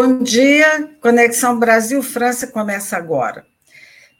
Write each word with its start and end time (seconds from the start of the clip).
Bom 0.00 0.22
dia, 0.22 0.96
Conexão 1.00 1.58
Brasil-França 1.58 2.46
começa 2.46 2.96
agora. 2.96 3.44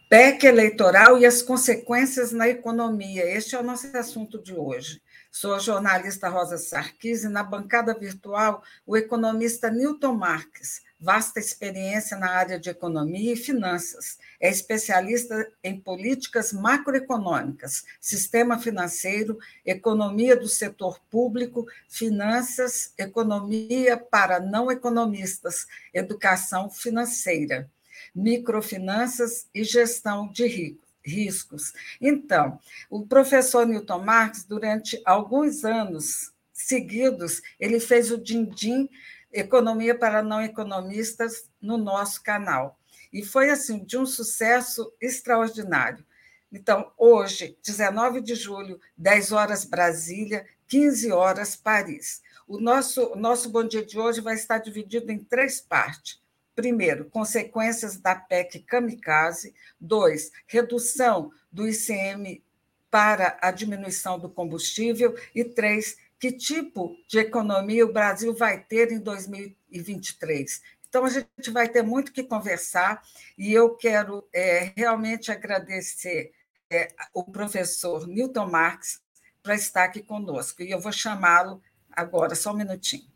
PEC 0.08 0.44
eleitoral 0.44 1.16
e 1.20 1.24
as 1.24 1.40
consequências 1.40 2.32
na 2.32 2.48
economia. 2.48 3.24
Este 3.24 3.54
é 3.54 3.60
o 3.60 3.62
nosso 3.62 3.96
assunto 3.96 4.42
de 4.42 4.52
hoje. 4.52 5.00
Sou 5.30 5.54
a 5.54 5.60
jornalista 5.60 6.28
Rosa 6.28 6.58
Sarkis 6.58 7.22
e 7.22 7.28
na 7.28 7.44
bancada 7.44 7.96
virtual 7.96 8.60
o 8.84 8.96
economista 8.96 9.70
Newton 9.70 10.14
Marques, 10.14 10.82
vasta 11.00 11.38
experiência 11.38 12.16
na 12.16 12.28
área 12.32 12.58
de 12.58 12.70
economia 12.70 13.34
e 13.34 13.36
finanças. 13.36 14.18
É 14.40 14.48
especialista 14.48 15.50
em 15.64 15.80
políticas 15.80 16.52
macroeconômicas, 16.52 17.84
sistema 18.00 18.58
financeiro, 18.58 19.38
economia 19.66 20.36
do 20.36 20.48
setor 20.48 21.00
público, 21.10 21.66
finanças, 21.88 22.92
economia 22.96 23.96
para 23.96 24.38
não 24.38 24.70
economistas, 24.70 25.66
educação 25.92 26.70
financeira, 26.70 27.68
microfinanças 28.14 29.48
e 29.52 29.64
gestão 29.64 30.28
de 30.28 30.78
riscos. 31.04 31.72
Então, 32.00 32.60
o 32.88 33.04
professor 33.06 33.66
Newton 33.66 34.04
Marques, 34.04 34.44
durante 34.44 35.00
alguns 35.04 35.64
anos 35.64 36.32
seguidos, 36.52 37.42
ele 37.58 37.80
fez 37.80 38.10
o 38.10 38.18
din-din 38.18 38.88
Economia 39.32 39.94
para 39.94 40.22
Não 40.22 40.40
Economistas 40.40 41.50
no 41.60 41.76
nosso 41.76 42.22
canal. 42.22 42.77
E 43.12 43.24
foi 43.24 43.50
assim 43.50 43.84
de 43.84 43.96
um 43.96 44.06
sucesso 44.06 44.92
extraordinário. 45.00 46.04
Então, 46.50 46.92
hoje, 46.96 47.58
19 47.64 48.20
de 48.20 48.34
julho, 48.34 48.80
10 48.96 49.32
horas 49.32 49.64
Brasília, 49.64 50.46
15 50.66 51.12
horas 51.12 51.56
Paris. 51.56 52.22
O 52.46 52.58
nosso, 52.58 53.14
nosso 53.16 53.50
Bom 53.50 53.64
Dia 53.64 53.84
de 53.84 53.98
hoje 53.98 54.20
vai 54.20 54.34
estar 54.34 54.58
dividido 54.58 55.12
em 55.12 55.18
três 55.18 55.60
partes. 55.60 56.20
Primeiro, 56.54 57.04
consequências 57.04 57.98
da 57.98 58.14
PEC 58.14 58.60
Kamikaze. 58.60 59.54
Dois, 59.78 60.32
redução 60.46 61.30
do 61.52 61.68
ICM 61.68 62.42
para 62.90 63.38
a 63.42 63.50
diminuição 63.50 64.18
do 64.18 64.30
combustível. 64.30 65.14
E 65.34 65.44
três, 65.44 65.98
que 66.18 66.32
tipo 66.32 66.96
de 67.06 67.18
economia 67.18 67.84
o 67.84 67.92
Brasil 67.92 68.34
vai 68.34 68.58
ter 68.64 68.90
em 68.90 68.98
2023. 68.98 70.62
Então, 70.88 71.04
a 71.04 71.10
gente 71.10 71.50
vai 71.50 71.68
ter 71.68 71.82
muito 71.82 72.12
que 72.12 72.22
conversar 72.22 73.02
e 73.36 73.52
eu 73.52 73.76
quero 73.76 74.26
é, 74.32 74.72
realmente 74.74 75.30
agradecer 75.30 76.32
é, 76.70 76.88
o 77.12 77.24
professor 77.24 78.06
Newton 78.06 78.46
Marx 78.46 79.02
para 79.42 79.54
estar 79.54 79.84
aqui 79.84 80.02
conosco. 80.02 80.62
E 80.62 80.70
eu 80.70 80.80
vou 80.80 80.92
chamá-lo 80.92 81.62
agora, 81.90 82.34
só 82.34 82.52
um 82.52 82.56
minutinho. 82.56 83.06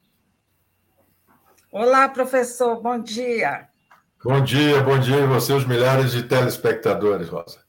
Olá, 1.70 2.08
professor, 2.08 2.80
bom 2.80 2.98
dia. 2.98 3.68
Bom 4.22 4.44
dia, 4.44 4.82
bom 4.82 4.98
dia 4.98 5.24
a 5.24 5.26
você, 5.26 5.52
os 5.52 5.66
milhares 5.66 6.12
de 6.12 6.22
telespectadores, 6.22 7.28
Rosa. 7.28 7.64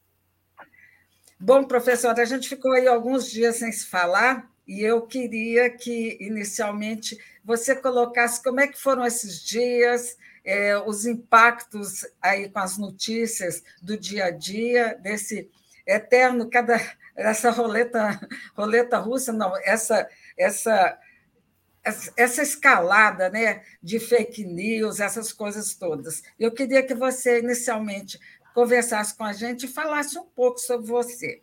Bom, 1.40 1.64
professor, 1.64 2.18
a 2.20 2.26
gente 2.26 2.48
ficou 2.48 2.74
aí 2.74 2.88
alguns 2.88 3.32
dias 3.32 3.58
sem 3.58 3.72
se 3.72 3.86
falar, 3.86 4.50
e 4.68 4.82
eu 4.82 5.02
queria 5.02 5.70
que, 5.70 6.18
inicialmente, 6.22 7.18
você 7.44 7.76
colocasse 7.76 8.42
como 8.42 8.60
é 8.60 8.68
que 8.68 8.80
foram 8.80 9.06
esses 9.06 9.44
dias, 9.44 10.18
é, 10.44 10.78
os 10.78 11.06
impactos 11.06 12.06
aí 12.22 12.50
com 12.50 12.60
as 12.60 12.78
notícias 12.78 13.64
do 13.82 13.98
dia 13.98 14.26
a 14.26 14.32
dia, 14.32 14.98
desse 15.02 15.50
eterno, 15.86 16.50
cada 16.50 16.80
essa 17.16 17.52
roleta, 17.52 18.20
roleta 18.56 18.98
russa, 18.98 19.32
não, 19.32 19.56
essa, 19.64 20.10
essa, 20.38 20.98
essa 22.18 22.42
escalada 22.42 23.30
né, 23.30 23.64
de 23.82 24.00
fake 24.00 24.44
news, 24.44 25.00
essas 25.00 25.32
coisas 25.32 25.76
todas. 25.76 26.24
Eu 26.40 26.52
queria 26.52 26.82
que 26.84 26.96
você, 26.96 27.40
inicialmente, 27.40 28.20
conversasse 28.54 29.16
com 29.16 29.24
a 29.24 29.34
gente 29.34 29.66
e 29.66 29.70
falasse 29.70 30.18
um 30.18 30.26
pouco 30.26 30.60
sobre 30.60 30.88
você. 30.88 31.42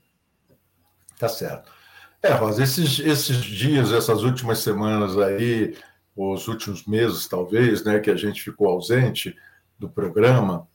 Tá 1.18 1.28
certo. 1.28 1.79
É, 2.22 2.32
Rosa, 2.32 2.62
esses, 2.62 2.98
esses 2.98 3.36
dias, 3.36 3.92
essas 3.92 4.22
últimas 4.22 4.58
semanas 4.58 5.16
aí, 5.16 5.74
os 6.14 6.48
últimos 6.48 6.86
meses, 6.86 7.26
talvez, 7.26 7.82
né, 7.82 7.98
que 7.98 8.10
a 8.10 8.16
gente 8.16 8.42
ficou 8.42 8.68
ausente 8.68 9.34
do 9.78 9.88
programa, 9.88 10.68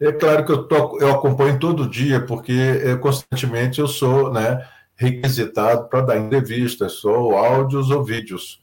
é 0.00 0.10
claro 0.12 0.44
que 0.44 0.52
eu, 0.52 0.64
tô, 0.64 0.98
eu 1.00 1.12
acompanho 1.12 1.58
todo 1.58 1.88
dia, 1.88 2.20
porque 2.20 2.52
é, 2.52 2.96
constantemente 2.96 3.80
eu 3.80 3.86
sou 3.86 4.32
né, 4.32 4.66
requisitado 4.96 5.88
para 5.88 6.00
dar 6.00 6.18
entrevistas, 6.18 6.94
sou 6.94 7.36
áudios 7.36 7.90
ou 7.90 8.02
vídeos. 8.02 8.60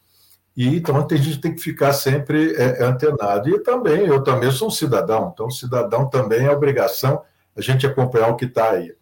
E 0.55 0.67
então 0.75 1.07
a 1.09 1.15
gente 1.15 1.39
tem 1.39 1.55
que 1.55 1.61
ficar 1.61 1.93
sempre 1.93 2.53
é, 2.55 2.83
antenado. 2.83 3.49
E 3.49 3.59
também, 3.59 4.05
eu 4.05 4.21
também 4.21 4.51
sou 4.51 4.67
um 4.67 4.71
cidadão, 4.71 5.31
então 5.33 5.49
cidadão 5.49 6.09
também 6.09 6.45
é 6.45 6.51
obrigação 6.51 7.21
a 7.55 7.61
gente 7.61 7.87
acompanhar 7.87 8.27
o 8.29 8.35
que 8.35 8.45
está 8.45 8.71
aí. 8.71 8.93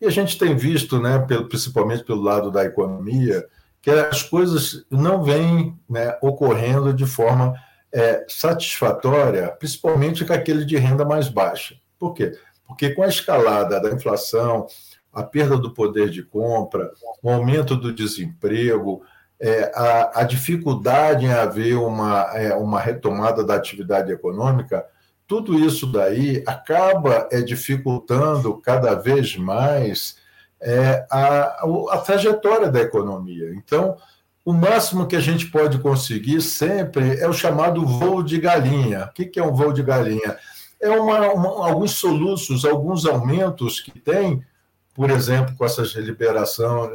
E 0.00 0.06
a 0.06 0.10
gente 0.10 0.38
tem 0.38 0.54
visto, 0.54 1.00
né, 1.00 1.18
principalmente 1.48 2.04
pelo 2.04 2.22
lado 2.22 2.50
da 2.50 2.64
economia, 2.64 3.46
que 3.80 3.90
as 3.90 4.22
coisas 4.22 4.84
não 4.90 5.22
vêm 5.22 5.78
né, 5.88 6.18
ocorrendo 6.20 6.92
de 6.92 7.06
forma 7.06 7.54
é, 7.92 8.24
satisfatória, 8.28 9.48
principalmente 9.58 10.24
com 10.24 10.32
aquele 10.32 10.64
de 10.64 10.76
renda 10.76 11.04
mais 11.04 11.28
baixa. 11.28 11.76
Por 11.98 12.12
quê? 12.12 12.32
Porque 12.66 12.90
com 12.90 13.02
a 13.02 13.08
escalada 13.08 13.80
da 13.80 13.90
inflação, 13.90 14.66
a 15.12 15.22
perda 15.22 15.56
do 15.56 15.72
poder 15.72 16.10
de 16.10 16.22
compra, 16.22 16.90
o 17.22 17.30
aumento 17.30 17.76
do 17.76 17.92
desemprego, 17.92 19.02
é, 19.40 19.70
a, 19.74 20.20
a, 20.20 20.24
dificuldade 20.24 21.26
em 21.26 21.32
haver 21.32 21.76
uma, 21.76 22.22
é, 22.34 22.54
uma 22.54 22.80
retomada 22.80 23.44
da 23.44 23.54
atividade 23.54 24.10
econômica, 24.10 24.84
tudo 25.26 25.58
isso 25.58 25.86
daí 25.86 26.42
acaba 26.46 27.28
é, 27.32 27.40
dificultando 27.40 28.56
cada 28.58 28.94
vez 28.94 29.36
mais 29.36 30.16
é, 30.60 31.06
a, 31.10 31.66
a 31.90 31.98
trajetória 31.98 32.70
da 32.70 32.80
economia. 32.80 33.52
Então, 33.54 33.96
o 34.44 34.52
máximo 34.52 35.06
que 35.08 35.16
a 35.16 35.20
gente 35.20 35.46
pode 35.46 35.78
conseguir 35.78 36.40
sempre 36.40 37.18
é 37.18 37.28
o 37.28 37.32
chamado 37.32 37.84
voo 37.84 38.22
de 38.22 38.38
galinha. 38.38 39.06
O 39.06 39.12
que 39.12 39.38
é 39.38 39.42
um 39.42 39.52
voo 39.52 39.72
de 39.72 39.82
galinha? 39.82 40.38
É 40.80 40.88
uma, 40.88 41.32
uma, 41.32 41.68
alguns 41.68 41.92
soluços, 41.92 42.64
alguns 42.64 43.06
aumentos 43.06 43.80
que 43.80 43.98
tem, 43.98 44.44
por 44.94 45.10
exemplo, 45.10 45.56
com 45.56 45.64
essas 45.64 45.92
liberação, 45.94 46.92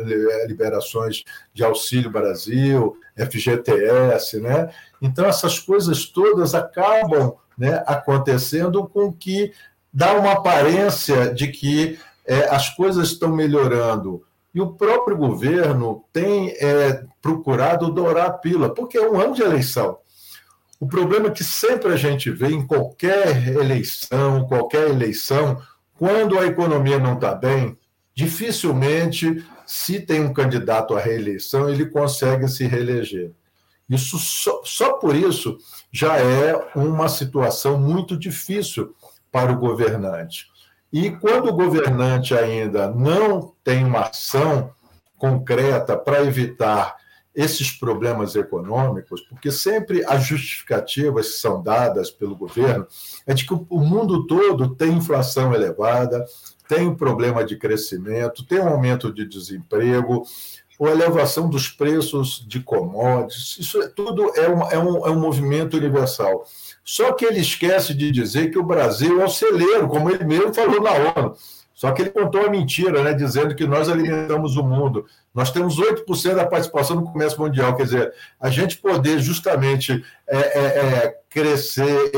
liberações 0.48 1.26
de 1.54 1.64
Auxílio 1.64 2.10
Brasil, 2.10 2.96
FGTS, 3.18 4.40
né? 4.40 4.70
Então, 5.02 5.26
essas 5.26 5.60
coisas 5.60 6.06
todas 6.06 6.56
acabam 6.56 7.34
né, 7.62 7.84
acontecendo 7.86 8.88
com 8.88 9.14
que 9.14 9.54
dá 9.94 10.16
uma 10.16 10.32
aparência 10.32 11.32
de 11.32 11.48
que 11.48 12.00
é, 12.26 12.50
as 12.50 12.70
coisas 12.70 13.10
estão 13.10 13.36
melhorando. 13.36 14.24
E 14.52 14.60
o 14.60 14.74
próprio 14.74 15.16
governo 15.16 16.04
tem 16.12 16.56
é, 16.60 17.04
procurado 17.22 17.94
dourar 17.94 18.26
a 18.26 18.34
pila, 18.34 18.74
porque 18.74 18.98
é 18.98 19.08
um 19.08 19.22
ano 19.22 19.36
de 19.36 19.44
eleição. 19.44 20.00
O 20.80 20.88
problema 20.88 21.28
é 21.28 21.32
que 21.32 21.44
sempre 21.44 21.94
a 21.94 21.96
gente 21.96 22.32
vê 22.32 22.48
em 22.48 22.66
qualquer 22.66 23.50
eleição, 23.50 24.48
qualquer 24.48 24.90
eleição, 24.90 25.62
quando 26.00 26.40
a 26.40 26.48
economia 26.48 26.98
não 26.98 27.14
está 27.14 27.36
bem, 27.36 27.78
dificilmente, 28.16 29.46
se 29.68 30.00
tem 30.00 30.22
um 30.22 30.34
candidato 30.34 30.96
à 30.96 31.00
reeleição, 31.00 31.70
ele 31.70 31.86
consegue 31.86 32.48
se 32.48 32.66
reeleger. 32.66 33.32
Isso 33.92 34.18
só, 34.18 34.62
só 34.64 34.94
por 34.94 35.14
isso 35.14 35.58
já 35.92 36.18
é 36.18 36.56
uma 36.74 37.10
situação 37.10 37.78
muito 37.78 38.18
difícil 38.18 38.96
para 39.30 39.52
o 39.52 39.58
governante. 39.58 40.48
E 40.94 41.12
quando 41.12 41.50
o 41.50 41.54
governante 41.54 42.34
ainda 42.34 42.90
não 42.90 43.54
tem 43.62 43.84
uma 43.84 44.08
ação 44.08 44.72
concreta 45.18 45.98
para 45.98 46.24
evitar 46.24 46.96
esses 47.36 47.72
problemas 47.72 48.36
econômicos, 48.36 49.22
porque 49.22 49.52
sempre 49.52 50.06
as 50.06 50.26
justificativas 50.26 51.28
que 51.28 51.40
são 51.40 51.62
dadas 51.62 52.10
pelo 52.10 52.36
governo 52.36 52.88
é 53.28 53.34
de 53.34 53.46
que 53.46 53.54
o 53.54 53.80
mundo 53.80 54.26
todo 54.26 54.74
tem 54.76 54.94
inflação 54.94 55.54
elevada, 55.54 56.26
tem 56.68 56.88
um 56.88 56.96
problema 56.96 57.44
de 57.44 57.58
crescimento, 57.58 58.46
tem 58.46 58.60
um 58.60 58.70
aumento 58.70 59.14
de 59.14 59.26
desemprego, 59.26 60.24
ou 60.82 60.90
elevação 60.90 61.48
dos 61.48 61.70
preços 61.70 62.44
de 62.48 62.60
commodities, 62.60 63.56
isso 63.60 63.80
é, 63.84 63.88
tudo 63.88 64.32
é 64.36 64.50
um, 64.50 64.64
é, 64.64 64.80
um, 64.80 65.06
é 65.06 65.12
um 65.12 65.20
movimento 65.20 65.78
universal. 65.78 66.44
Só 66.84 67.12
que 67.12 67.24
ele 67.24 67.40
esquece 67.40 67.94
de 67.94 68.10
dizer 68.10 68.50
que 68.50 68.58
o 68.58 68.64
Brasil 68.64 69.22
é 69.22 69.26
o 69.26 69.30
celeiro, 69.30 69.88
como 69.88 70.10
ele 70.10 70.24
mesmo 70.24 70.52
falou 70.52 70.82
na 70.82 70.90
ONU. 71.16 71.36
Só 71.72 71.92
que 71.92 72.02
ele 72.02 72.10
contou 72.10 72.48
a 72.48 72.50
mentira, 72.50 73.04
né, 73.04 73.14
dizendo 73.14 73.54
que 73.54 73.68
nós 73.68 73.90
alimentamos 73.90 74.58
o 74.58 74.64
mundo. 74.64 75.06
Nós 75.36 75.52
temos 75.52 75.78
8% 75.78 76.34
da 76.34 76.48
participação 76.48 76.96
no 76.96 77.12
comércio 77.12 77.40
mundial. 77.40 77.76
Quer 77.76 77.84
dizer, 77.84 78.14
a 78.40 78.50
gente 78.50 78.78
poder 78.78 79.20
justamente 79.20 80.04
é, 80.28 80.38
é, 80.38 80.66
é, 80.66 81.18
crescer, 81.30 82.12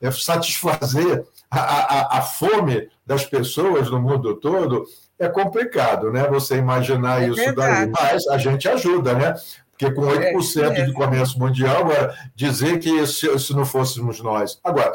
é, 0.00 0.06
é, 0.06 0.08
é 0.08 0.12
satisfazer 0.12 1.24
a, 1.50 1.60
a, 1.60 2.18
a 2.18 2.22
fome 2.22 2.88
das 3.06 3.24
pessoas 3.24 3.90
no 3.90 4.00
mundo 4.00 4.36
todo, 4.36 4.84
é 5.18 5.28
complicado, 5.28 6.12
né? 6.12 6.26
Você 6.28 6.56
imaginar 6.56 7.22
é 7.22 7.28
isso 7.28 7.36
verdade. 7.36 7.90
daí. 7.90 8.12
Mas 8.12 8.26
a 8.28 8.38
gente 8.38 8.68
ajuda, 8.68 9.14
né? 9.14 9.34
Porque 9.70 9.92
com 9.92 10.02
8% 10.02 10.72
é, 10.72 10.80
é. 10.80 10.84
de 10.84 10.92
comércio 10.92 11.38
mundial, 11.38 11.86
dizer 12.34 12.78
que 12.78 13.06
se, 13.06 13.38
se 13.38 13.54
não 13.54 13.64
fôssemos 13.64 14.20
nós. 14.20 14.58
Agora, 14.62 14.92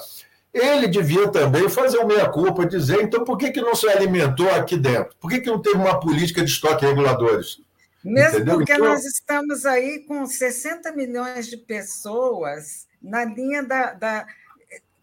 ele 0.53 0.87
devia 0.87 1.27
também 1.29 1.67
fazer 1.67 1.97
o 1.97 2.05
meia-culpa, 2.05 2.65
dizer, 2.65 3.01
então 3.01 3.23
por 3.23 3.37
que, 3.37 3.51
que 3.51 3.61
não 3.61 3.73
se 3.73 3.87
alimentou 3.89 4.49
aqui 4.51 4.77
dentro? 4.77 5.15
Por 5.19 5.31
que, 5.31 5.39
que 5.39 5.49
não 5.49 5.61
teve 5.61 5.77
uma 5.77 5.99
política 5.99 6.43
de 6.43 6.51
estoque 6.51 6.85
reguladores? 6.85 7.59
Mesmo 8.03 8.35
Entendeu? 8.35 8.57
porque 8.57 8.73
então... 8.73 8.85
nós 8.85 9.05
estamos 9.05 9.65
aí 9.65 9.99
com 10.05 10.25
60 10.25 10.91
milhões 10.91 11.47
de 11.47 11.57
pessoas 11.57 12.85
na 13.01 13.25
linha 13.25 13.63
da, 13.63 13.93
da 13.93 14.25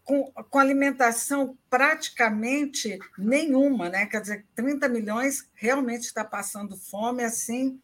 com, 0.03 0.31
com, 0.31 0.59
alimentação 0.59 1.57
praticamente 1.69 2.99
nenhuma, 3.17 3.89
né? 3.89 4.05
Quer 4.05 4.21
dizer, 4.21 4.45
30 4.55 4.89
milhões 4.89 5.47
realmente 5.53 6.03
está 6.03 6.23
passando 6.23 6.77
fome, 6.77 7.23
assim. 7.23 7.79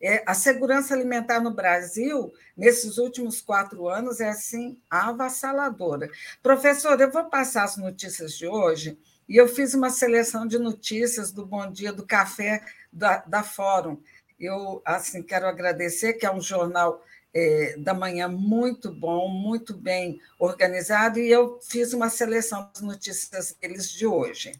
É, 0.00 0.22
a 0.26 0.34
segurança 0.34 0.94
alimentar 0.94 1.40
no 1.40 1.50
Brasil, 1.50 2.32
nesses 2.56 2.98
últimos 2.98 3.40
quatro 3.40 3.88
anos, 3.88 4.20
é 4.20 4.28
assim 4.28 4.78
avassaladora. 4.90 6.10
Professor, 6.42 7.00
eu 7.00 7.10
vou 7.10 7.24
passar 7.24 7.64
as 7.64 7.76
notícias 7.76 8.32
de 8.36 8.46
hoje, 8.46 8.98
e 9.28 9.36
eu 9.36 9.48
fiz 9.48 9.74
uma 9.74 9.90
seleção 9.90 10.46
de 10.46 10.58
notícias 10.58 11.32
do 11.32 11.44
Bom 11.44 11.70
Dia 11.70 11.92
do 11.92 12.06
Café 12.06 12.62
da, 12.92 13.18
da 13.26 13.42
Fórum. 13.42 14.00
Eu 14.38 14.82
assim 14.84 15.22
quero 15.22 15.46
agradecer, 15.46 16.14
que 16.14 16.26
é 16.26 16.32
um 16.32 16.40
jornal 16.40 17.02
é, 17.38 17.76
da 17.76 17.92
manhã 17.92 18.28
muito 18.28 18.90
bom, 18.90 19.28
muito 19.28 19.76
bem 19.76 20.18
organizado, 20.38 21.18
e 21.18 21.30
eu 21.30 21.60
fiz 21.62 21.92
uma 21.92 22.08
seleção 22.08 22.70
das 22.72 22.82
notícias 22.82 23.54
deles 23.60 23.90
de 23.90 24.06
hoje. 24.06 24.54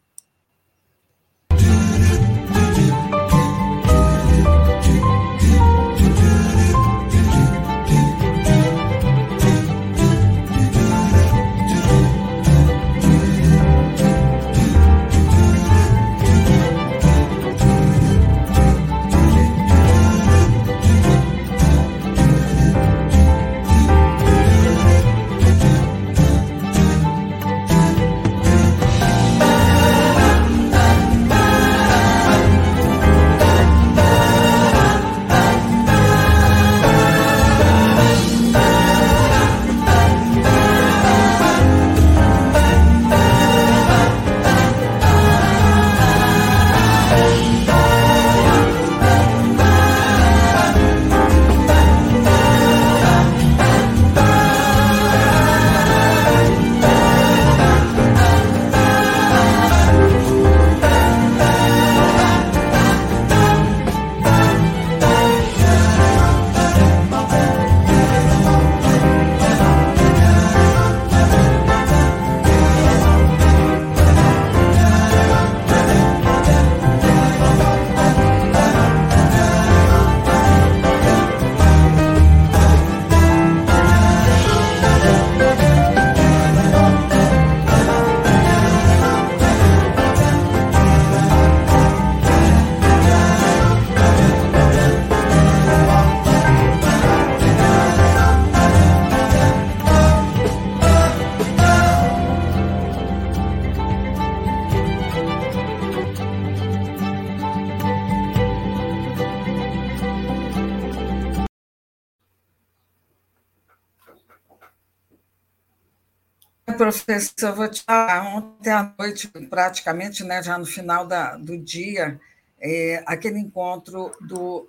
Professor, 116.77 117.55
vou 117.55 117.69
te 117.69 117.83
falar, 117.83 118.37
ontem 118.37 118.71
à 118.71 118.93
noite, 118.99 119.29
praticamente, 119.49 120.23
né, 120.23 120.43
já 120.43 120.59
no 120.59 120.67
final 120.67 121.07
da, 121.07 121.37
do 121.37 121.57
dia, 121.57 122.21
é, 122.61 123.03
aquele 123.07 123.39
encontro 123.39 124.13
do 124.21 124.69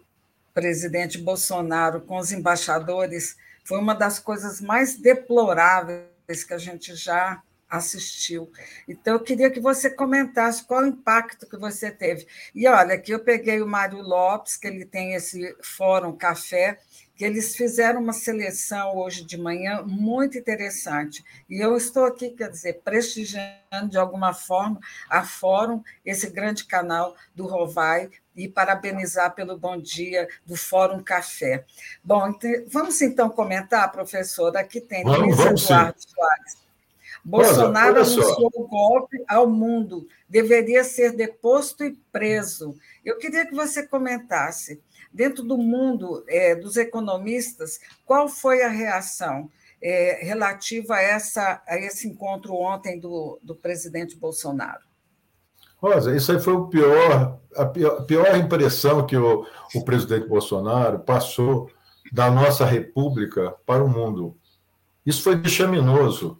presidente 0.54 1.18
Bolsonaro 1.18 2.01
com 2.01 2.18
os 2.18 2.31
embaixadores 2.31 3.38
foi 3.63 3.80
uma 3.80 3.94
das 3.94 4.18
coisas 4.18 4.62
mais 4.62 4.98
deploráveis 4.98 6.44
que 6.48 6.54
a 6.54 6.57
gente 6.57 6.95
já 6.95 7.42
assistiu. 7.69 8.50
Então, 8.88 9.16
eu 9.16 9.19
queria 9.19 9.52
que 9.52 9.59
você 9.59 9.90
comentasse 9.90 10.64
qual 10.64 10.83
o 10.83 10.87
impacto 10.87 11.45
que 11.45 11.57
você 11.57 11.92
teve. 11.92 12.26
E 12.56 12.66
olha, 12.68 12.95
aqui 12.95 13.11
eu 13.11 13.19
peguei 13.19 13.61
o 13.61 13.68
Mário 13.68 14.02
Lopes, 14.02 14.56
que 14.56 14.68
ele 14.68 14.85
tem 14.85 15.14
esse 15.14 15.56
fórum 15.61 16.16
café, 16.16 16.80
que 17.18 17.26
eles 17.26 17.56
fizeram 17.56 18.00
uma 18.00 18.14
seleção 18.14 18.95
hoje 18.95 19.26
de 19.26 19.38
manhã 19.38 19.81
muito 19.81 20.38
interessante. 20.38 21.26
E 21.50 21.59
eu 21.59 21.76
estou 21.76 22.06
aqui, 22.06 22.30
quer 22.30 22.50
dizer, 22.50 22.81
prestigiando 22.83 23.90
de 23.90 23.97
alguma 23.97 24.36
forma 24.36 24.80
a 25.09 25.24
Fórum, 25.24 25.81
esse 26.06 26.30
grande 26.30 26.66
canal 26.66 27.16
do 27.33 27.47
Rovai, 27.47 28.12
e 28.36 28.47
parabenizar 28.47 29.33
pelo 29.33 29.57
bom 29.57 29.81
dia 29.81 30.28
do 30.45 30.56
Fórum 30.56 31.02
Café. 31.02 31.66
Bom, 32.04 32.28
então, 32.28 32.52
vamos 32.68 33.02
então 33.02 33.30
comentar, 33.31 33.92
professora. 33.92 34.59
Aqui 34.59 34.80
tem 34.80 35.04
vamos, 35.04 35.40
Eduardo 35.40 35.59
sim. 35.59 35.66
Soares. 35.68 36.68
Bolsonaro 37.26 37.97
anunciou 37.97 38.50
o 38.54 38.68
golpe 38.68 39.21
ao 39.28 39.50
mundo, 39.50 40.07
deveria 40.30 40.83
ser 40.83 41.12
deposto 41.12 41.83
e 41.83 41.92
preso. 42.09 42.74
Eu 43.04 43.18
queria 43.18 43.45
que 43.45 43.54
você 43.54 43.86
comentasse 43.86 44.81
dentro 45.18 45.44
do 45.44 45.57
mundo 45.57 46.24
é, 46.30 46.54
dos 46.54 46.78
economistas, 46.78 47.80
qual 48.06 48.30
foi 48.30 48.62
a 48.62 48.69
reação 48.69 49.50
é, 49.81 50.19
relativa 50.21 50.94
a, 50.94 51.02
essa, 51.02 51.62
a 51.68 51.76
esse 51.78 52.07
encontro 52.07 52.54
ontem 52.54 53.00
do, 53.00 53.40
do 53.42 53.56
presidente 53.56 54.16
Bolsonaro? 54.16 54.86
Rosa, 55.78 56.16
isso 56.16 56.31
aí 56.31 56.40
foi 56.40 56.54
o 56.54 56.68
pior, 56.68 57.40
a 57.56 57.66
pior, 57.66 58.06
pior 58.06 58.38
impressão 58.38 59.06
que 59.07 59.18
o, 59.18 59.45
o 59.74 59.83
presidente 59.83 60.28
Bolsonaro 60.28 61.00
passou 61.00 61.69
da 62.12 62.30
nossa 62.30 62.64
república 62.64 63.56
para 63.66 63.83
o 63.83 63.90
mundo. 63.90 64.38
Isso 65.04 65.24
foi 65.24 65.36
vexaminoso, 65.36 66.40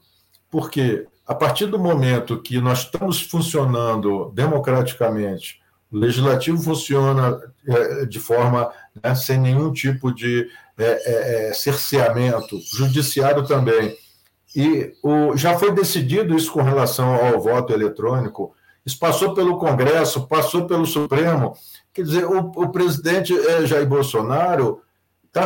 porque 0.52 1.08
a 1.26 1.34
partir 1.34 1.66
do 1.66 1.80
momento 1.80 2.42
que 2.42 2.62
nós 2.62 2.80
estamos 2.80 3.22
funcionando 3.22 4.32
democraticamente, 4.36 5.62
o 5.92 5.98
legislativo 5.98 6.62
funciona 6.62 7.40
é, 7.68 8.06
de 8.06 8.20
forma 8.20 8.72
né, 9.02 9.16
sem 9.16 9.40
nenhum 9.40 9.72
tipo 9.72 10.14
de 10.14 10.50
é, 10.78 10.84
é, 10.84 11.50
é, 11.50 11.54
cerceamento, 11.54 12.60
judiciário 12.74 13.46
também. 13.46 13.98
E 14.56 14.94
o, 15.04 15.36
já 15.36 15.58
foi 15.58 15.72
decidido 15.72 16.36
isso 16.36 16.52
com 16.52 16.62
relação 16.62 17.16
ao 17.16 17.40
voto 17.40 17.74
eletrônico, 17.74 18.54
isso 18.86 19.00
passou 19.00 19.34
pelo 19.34 19.58
Congresso, 19.58 20.28
passou 20.28 20.66
pelo 20.66 20.86
Supremo. 20.86 21.54
Quer 21.94 22.04
dizer, 22.04 22.26
o, 22.26 22.40
o 22.56 22.70
presidente 22.70 23.38
é, 23.38 23.66
Jair 23.66 23.88
Bolsonaro 23.88 24.82
está 25.26 25.46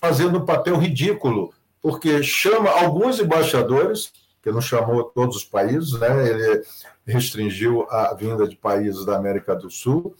fazendo 0.00 0.38
um 0.38 0.44
papel 0.44 0.76
ridículo, 0.76 1.52
porque 1.80 2.22
chama 2.22 2.70
alguns 2.70 3.18
embaixadores, 3.18 4.12
que 4.44 4.52
não 4.52 4.60
chamou 4.60 5.04
todos 5.04 5.36
os 5.38 5.44
países, 5.44 5.98
né? 5.98 6.28
ele 6.28 6.62
restringiu 7.06 7.86
a 7.90 8.12
vinda 8.12 8.46
de 8.46 8.54
países 8.54 9.06
da 9.06 9.16
América 9.16 9.56
do 9.56 9.70
Sul, 9.70 10.14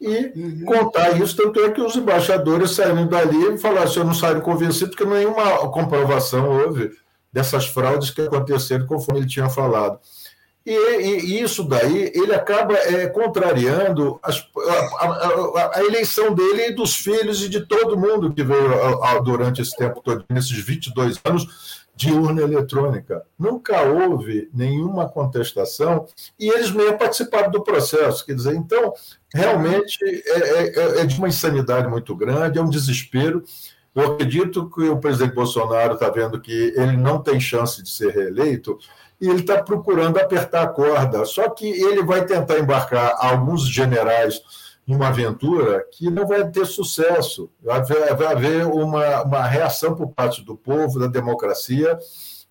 e 0.00 0.32
uhum. 0.34 0.64
contar 0.64 1.20
isso, 1.20 1.36
tanto 1.36 1.60
é 1.60 1.70
que 1.70 1.80
os 1.80 1.94
embaixadores 1.94 2.70
saíram 2.70 3.06
dali 3.06 3.54
e 3.54 3.58
falaram 3.58 3.82
assim, 3.82 3.98
eu 3.98 4.06
não 4.06 4.14
saio 4.14 4.40
convencido, 4.40 4.90
porque 4.90 5.04
nenhuma 5.04 5.70
comprovação 5.70 6.48
houve 6.48 6.92
dessas 7.30 7.66
fraudes 7.66 8.10
que 8.10 8.22
aconteceram 8.22 8.86
conforme 8.86 9.20
ele 9.20 9.28
tinha 9.28 9.50
falado. 9.50 9.98
E, 10.68 10.74
e, 10.74 11.20
e, 11.20 11.42
isso 11.42 11.64
daí 11.64 12.12
ele 12.14 12.34
acaba 12.34 12.74
é, 12.74 13.06
contrariando 13.06 14.20
as, 14.22 14.46
a, 14.98 15.06
a, 15.06 15.78
a, 15.78 15.82
eleição 15.82 16.34
dele 16.34 16.66
e 16.66 16.74
dos 16.74 16.94
filhos 16.94 17.42
e 17.42 17.48
de 17.48 17.64
todo 17.64 17.96
mundo 17.96 18.34
que 18.34 18.44
veio 18.44 19.02
a, 19.02 19.18
durante 19.18 19.62
esse 19.62 19.74
tempo 19.74 20.02
todo, 20.02 20.26
nesses 20.28 20.58
22 20.62 21.18
anos 21.24 21.86
de 21.96 22.12
urna 22.12 22.42
eletrônica. 22.42 23.24
Nunca 23.38 23.80
houve 23.80 24.50
nenhuma 24.52 25.08
contestação 25.08 26.06
e 26.38 26.50
eles 26.50 26.70
mesmo 26.70 26.98
participaram 26.98 27.50
do 27.50 27.64
processo. 27.64 28.26
Quer 28.26 28.34
dizer, 28.34 28.54
então, 28.54 28.92
realmente 29.32 29.98
é, 30.04 30.98
é, 30.98 31.00
é 31.00 31.06
de 31.06 31.16
uma 31.16 31.28
insanidade 31.28 31.88
muito 31.88 32.14
grande, 32.14 32.58
é 32.58 32.62
um 32.62 32.68
desespero. 32.68 33.42
Eu 33.94 34.12
acredito 34.12 34.68
que 34.68 34.82
o 34.82 34.98
presidente 34.98 35.34
Bolsonaro 35.34 35.94
está 35.94 36.10
vendo 36.10 36.38
que 36.38 36.74
ele 36.76 36.94
não 36.94 37.22
tem 37.22 37.40
chance 37.40 37.82
de 37.82 37.88
ser 37.88 38.10
reeleito 38.10 38.78
e 39.20 39.28
ele 39.28 39.40
está 39.40 39.62
procurando 39.62 40.18
apertar 40.18 40.62
a 40.62 40.68
corda. 40.68 41.24
Só 41.24 41.48
que 41.50 41.66
ele 41.66 42.02
vai 42.02 42.24
tentar 42.24 42.58
embarcar 42.58 43.16
alguns 43.18 43.68
generais 43.68 44.40
em 44.86 44.94
uma 44.94 45.08
aventura 45.08 45.84
que 45.92 46.10
não 46.10 46.26
vai 46.26 46.48
ter 46.48 46.66
sucesso. 46.66 47.50
Vai 47.62 47.78
haver, 47.78 48.16
vai 48.16 48.26
haver 48.28 48.66
uma, 48.66 49.22
uma 49.22 49.42
reação 49.42 49.94
por 49.94 50.08
parte 50.08 50.42
do 50.42 50.56
povo, 50.56 50.98
da 50.98 51.06
democracia, 51.06 51.98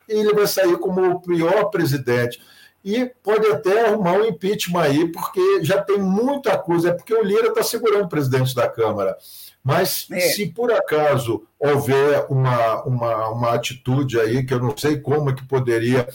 e 0.07 0.13
ele 0.13 0.33
vai 0.33 0.45
sair 0.45 0.77
como 0.77 1.01
o 1.09 1.21
pior 1.21 1.65
presidente. 1.65 2.39
E 2.85 3.05
pode 3.23 3.47
até 3.47 3.87
arrumar 3.87 4.13
um 4.13 4.25
impeachment 4.25 4.81
aí, 4.81 5.11
porque 5.11 5.63
já 5.63 5.81
tem 5.81 5.97
muita 5.97 6.57
coisa. 6.57 6.89
É 6.89 6.93
porque 6.93 7.13
o 7.13 7.23
Lira 7.23 7.47
está 7.47 7.63
segurando 7.63 8.05
o 8.05 8.09
presidente 8.09 8.53
da 8.53 8.69
Câmara. 8.69 9.17
Mas 9.63 10.07
é. 10.11 10.19
se 10.19 10.45
por 10.45 10.71
acaso 10.71 11.45
houver 11.59 12.25
uma, 12.29 12.83
uma, 12.83 13.29
uma 13.29 13.53
atitude 13.53 14.17
aí, 14.19 14.45
que 14.45 14.53
eu 14.53 14.59
não 14.59 14.77
sei 14.77 14.97
como 14.97 15.29
é 15.29 15.33
que 15.33 15.45
poderia 15.45 16.07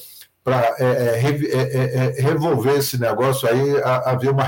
para 0.44 0.74
é 0.78 0.84
é, 0.84 1.20
é, 1.20 1.62
é, 1.62 2.18
é, 2.18 2.22
revolver 2.22 2.76
esse 2.76 2.98
negócio 2.98 3.48
aí, 3.48 3.80
haver 3.82 4.30
uma, 4.30 4.44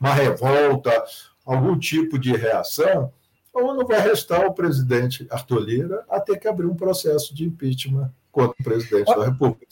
uma 0.00 0.12
revolta, 0.12 0.90
algum 1.44 1.78
tipo 1.78 2.18
de 2.18 2.32
reação, 2.36 3.12
ou 3.52 3.74
não 3.74 3.86
vai 3.86 4.00
restar 4.00 4.46
o 4.46 4.54
presidente 4.54 5.26
Arthur 5.30 5.58
Lira 5.58 6.04
a 6.08 6.20
ter 6.20 6.38
que 6.38 6.48
abrir 6.48 6.66
um 6.66 6.74
processo 6.74 7.34
de 7.34 7.44
impeachment 7.44 8.10
contra 8.30 8.56
o 8.58 8.64
presidente 8.64 9.14
da 9.14 9.24
República. 9.24 9.66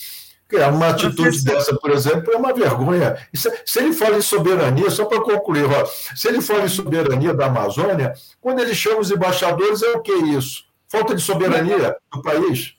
É 0.53 0.67
uma 0.67 0.89
atitude 0.89 1.45
dessa, 1.45 1.77
por 1.77 1.93
exemplo, 1.93 2.33
é 2.33 2.37
uma 2.37 2.53
vergonha. 2.53 3.17
Se 3.65 3.79
ele 3.79 3.93
fala 3.93 4.19
em 4.19 4.21
soberania, 4.21 4.91
só 4.91 5.05
para 5.05 5.21
concluir, 5.21 5.65
ó, 5.65 5.87
se 5.87 6.27
ele 6.27 6.41
fala 6.41 6.65
em 6.65 6.69
soberania 6.69 7.33
da 7.33 7.47
Amazônia, 7.47 8.13
quando 8.41 8.59
ele 8.59 8.75
chama 8.75 8.99
os 8.99 9.13
embaixadores, 9.13 9.81
é 9.81 9.93
o 9.93 10.03
que 10.03 10.13
isso? 10.13 10.65
Falta 10.89 11.15
de 11.15 11.23
soberania 11.23 11.97
do 12.13 12.21
país? 12.21 12.75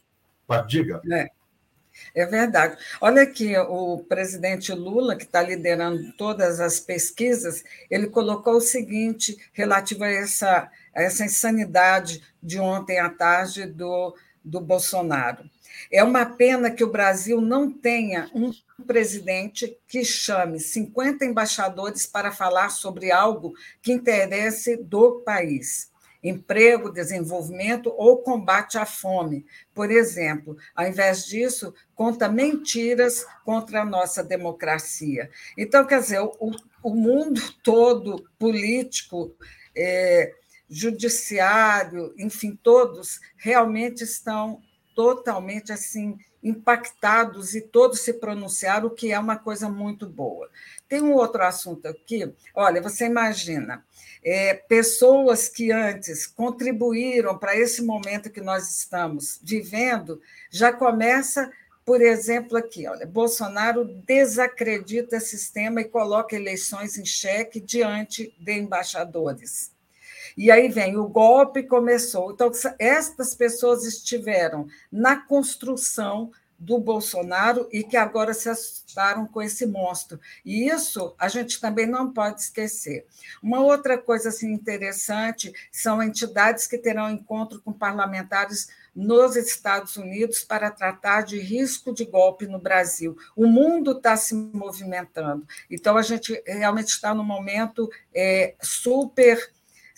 Mas 0.45 0.67
diga. 0.67 1.01
É. 1.09 1.29
É 2.13 2.25
verdade. 2.25 2.77
Olha 2.99 3.23
aqui, 3.23 3.57
o 3.57 3.99
presidente 3.99 4.71
Lula, 4.73 5.15
que 5.15 5.23
está 5.23 5.41
liderando 5.41 6.11
todas 6.13 6.59
as 6.59 6.79
pesquisas, 6.79 7.63
ele 7.89 8.07
colocou 8.07 8.55
o 8.55 8.61
seguinte 8.61 9.37
relativo 9.53 10.03
a 10.03 10.09
essa, 10.09 10.69
a 10.95 11.01
essa 11.01 11.25
insanidade 11.25 12.21
de 12.41 12.59
ontem 12.59 12.99
à 12.99 13.09
tarde 13.09 13.65
do, 13.65 14.15
do 14.43 14.59
Bolsonaro. 14.59 15.49
É 15.91 16.03
uma 16.03 16.25
pena 16.25 16.69
que 16.69 16.83
o 16.83 16.91
Brasil 16.91 17.39
não 17.39 17.71
tenha 17.71 18.29
um 18.33 18.51
presidente 18.85 19.77
que 19.87 20.03
chame 20.03 20.59
50 20.59 21.25
embaixadores 21.25 22.05
para 22.05 22.31
falar 22.31 22.69
sobre 22.69 23.11
algo 23.11 23.53
que 23.81 23.91
interesse 23.91 24.75
do 24.75 25.21
país 25.21 25.90
emprego, 26.23 26.91
desenvolvimento 26.91 27.93
ou 27.97 28.17
combate 28.17 28.77
à 28.77 28.85
fome. 28.85 29.45
Por 29.73 29.89
exemplo, 29.89 30.57
ao 30.75 30.87
invés 30.87 31.25
disso, 31.25 31.73
conta 31.95 32.29
mentiras 32.29 33.25
contra 33.43 33.81
a 33.81 33.85
nossa 33.85 34.23
democracia. 34.23 35.29
Então, 35.57 35.85
quer 35.85 35.99
dizer, 35.99 36.19
o, 36.19 36.51
o 36.83 36.95
mundo 36.95 37.41
todo 37.63 38.23
político, 38.37 39.35
é, 39.75 40.33
judiciário, 40.69 42.13
enfim, 42.17 42.57
todos 42.61 43.19
realmente 43.35 44.03
estão 44.03 44.61
totalmente 44.95 45.71
assim 45.71 46.17
impactados 46.43 47.53
e 47.53 47.61
todos 47.61 48.01
se 48.01 48.13
pronunciaram, 48.13 48.87
o 48.87 48.91
que 48.91 49.11
é 49.11 49.19
uma 49.19 49.37
coisa 49.37 49.69
muito 49.69 50.07
boa. 50.07 50.49
Tem 50.87 51.01
um 51.01 51.13
outro 51.13 51.43
assunto 51.43 51.87
aqui. 51.87 52.33
Olha, 52.55 52.81
você 52.81 53.05
imagina, 53.05 53.85
é, 54.23 54.53
pessoas 54.53 55.49
que 55.49 55.71
antes 55.71 56.27
contribuíram 56.27 57.37
para 57.37 57.55
esse 57.55 57.81
momento 57.81 58.29
que 58.29 58.41
nós 58.41 58.69
estamos 58.69 59.39
vivendo, 59.43 60.21
já 60.49 60.71
começa, 60.71 61.51
por 61.83 62.01
exemplo, 62.01 62.57
aqui, 62.57 62.87
olha, 62.87 63.05
Bolsonaro 63.05 63.83
desacredita 64.05 65.19
sistema 65.19 65.81
e 65.81 65.85
coloca 65.85 66.35
eleições 66.35 66.97
em 66.97 67.05
xeque 67.05 67.59
diante 67.59 68.35
de 68.39 68.53
embaixadores. 68.53 69.71
E 70.37 70.49
aí 70.49 70.69
vem 70.69 70.97
o 70.97 71.07
golpe 71.07 71.63
começou. 71.63 72.31
Então, 72.31 72.51
estas 72.79 73.35
pessoas 73.35 73.83
estiveram 73.83 74.67
na 74.91 75.17
construção 75.17 76.31
do 76.61 76.77
Bolsonaro 76.77 77.67
e 77.71 77.83
que 77.83 77.97
agora 77.97 78.35
se 78.35 78.47
assustaram 78.47 79.25
com 79.25 79.41
esse 79.41 79.65
monstro. 79.65 80.19
E 80.45 80.69
isso 80.69 81.15
a 81.17 81.27
gente 81.27 81.59
também 81.59 81.87
não 81.87 82.13
pode 82.13 82.41
esquecer. 82.41 83.07
Uma 83.41 83.61
outra 83.61 83.97
coisa 83.97 84.29
assim, 84.29 84.51
interessante 84.51 85.51
são 85.71 86.03
entidades 86.03 86.67
que 86.67 86.77
terão 86.77 87.09
encontro 87.09 87.59
com 87.61 87.73
parlamentares 87.73 88.69
nos 88.95 89.35
Estados 89.35 89.97
Unidos 89.97 90.43
para 90.43 90.69
tratar 90.69 91.21
de 91.21 91.39
risco 91.39 91.91
de 91.91 92.05
golpe 92.05 92.45
no 92.45 92.59
Brasil. 92.59 93.17
O 93.35 93.47
mundo 93.47 93.93
está 93.93 94.15
se 94.15 94.35
movimentando. 94.35 95.47
Então, 95.67 95.97
a 95.97 96.03
gente 96.03 96.43
realmente 96.45 96.89
está 96.89 97.15
num 97.15 97.23
momento 97.23 97.89
é, 98.13 98.53
super 98.61 99.51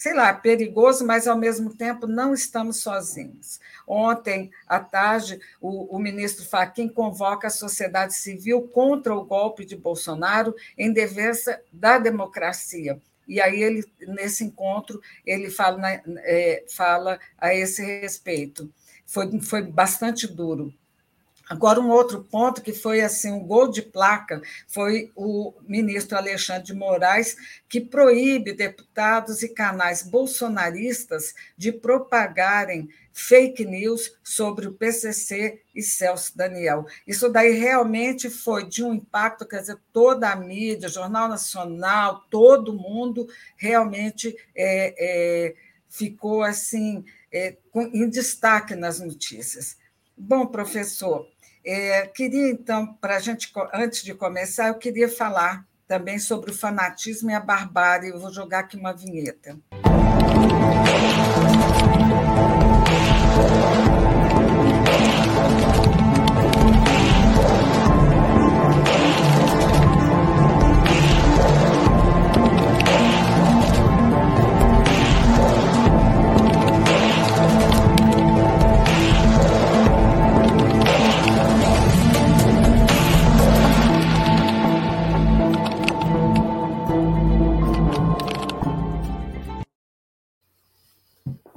sei 0.04 0.14
lá, 0.14 0.34
perigoso, 0.34 1.08
mas 1.08 1.30
ao 1.30 1.38
mesmo 1.38 1.74
tempo 1.74 2.06
não 2.06 2.34
estamos 2.34 2.82
sozinhos. 2.82 3.58
Ontem 3.88 4.52
à 4.68 4.78
tarde, 4.78 5.40
o, 5.62 5.96
o 5.96 5.98
ministro 5.98 6.44
Fachin 6.44 6.90
convoca 6.90 7.48
a 7.48 7.50
sociedade 7.50 8.14
civil 8.14 8.64
contra 8.64 9.16
o 9.16 9.24
golpe 9.24 9.64
de 9.64 9.78
Bolsonaro 9.78 10.54
em 10.78 10.92
defesa 10.92 11.58
da 11.72 11.98
democracia. 12.00 13.02
E 13.26 13.40
aí 13.40 13.64
ele 13.64 13.86
nesse 14.02 14.44
encontro 14.44 15.02
ele 15.26 15.50
fala, 15.50 15.80
é, 16.26 16.66
fala 16.68 17.18
a 17.38 17.56
esse 17.56 17.82
respeito. 17.82 18.70
Foi, 19.06 19.40
foi 19.40 19.62
bastante 19.62 20.28
duro. 20.28 20.74
Agora, 21.50 21.80
um 21.80 21.90
outro 21.90 22.24
ponto 22.24 22.62
que 22.62 22.72
foi 22.72 23.02
assim 23.02 23.32
um 23.32 23.46
gol 23.46 23.70
de 23.70 23.82
placa 23.82 24.42
foi 24.68 25.12
o 25.16 25.54
ministro 25.68 26.18
Alexandre 26.18 26.64
de 26.64 26.74
Moraes, 26.74 27.36
que 27.68 27.82
proíbe 27.82 28.54
deputados 28.54 29.44
e 29.44 29.50
canais 29.50 30.04
bolsonaristas 30.04 31.34
de 31.58 31.72
propagarem 31.72 32.90
fake 33.12 33.66
news 33.66 34.18
sobre 34.24 34.68
o 34.68 34.74
PCC 34.74 35.62
e 35.76 35.84
Celso 35.84 36.36
Daniel. 36.36 36.86
Isso 37.06 37.30
daí 37.30 37.52
realmente 37.52 38.30
foi 38.30 38.68
de 38.68 38.84
um 38.84 38.94
impacto, 38.94 39.46
quer 39.46 39.60
dizer, 39.60 39.78
toda 39.92 40.32
a 40.32 40.36
mídia, 40.36 40.90
Jornal 40.90 41.28
Nacional, 41.28 42.26
todo 42.30 42.74
mundo 42.74 43.28
realmente 43.58 44.36
é, 44.56 44.96
é, 44.98 45.56
ficou 45.90 46.42
assim 46.42 47.06
é, 47.32 47.58
em 47.76 48.10
destaque 48.10 48.76
nas 48.76 49.00
notícias. 49.00 49.78
Bom, 50.18 50.46
professor, 50.48 51.28
é, 51.66 52.08
queria, 52.08 52.52
então, 52.52 52.94
para 52.96 53.16
a 53.16 53.20
gente, 53.20 53.52
antes 53.74 54.04
de 54.04 54.14
começar, 54.14 54.68
eu 54.68 54.76
queria 54.76 55.08
falar 55.08 55.66
também 55.88 56.20
sobre 56.20 56.52
o 56.52 56.54
fanatismo 56.54 57.30
e 57.32 57.34
a 57.34 57.40
barbárie. 57.40 58.10
Eu 58.10 58.20
vou 58.20 58.34
jogar 58.34 58.60
aqui 58.60 58.78
uma 58.78 58.94
vinheta. 58.94 59.58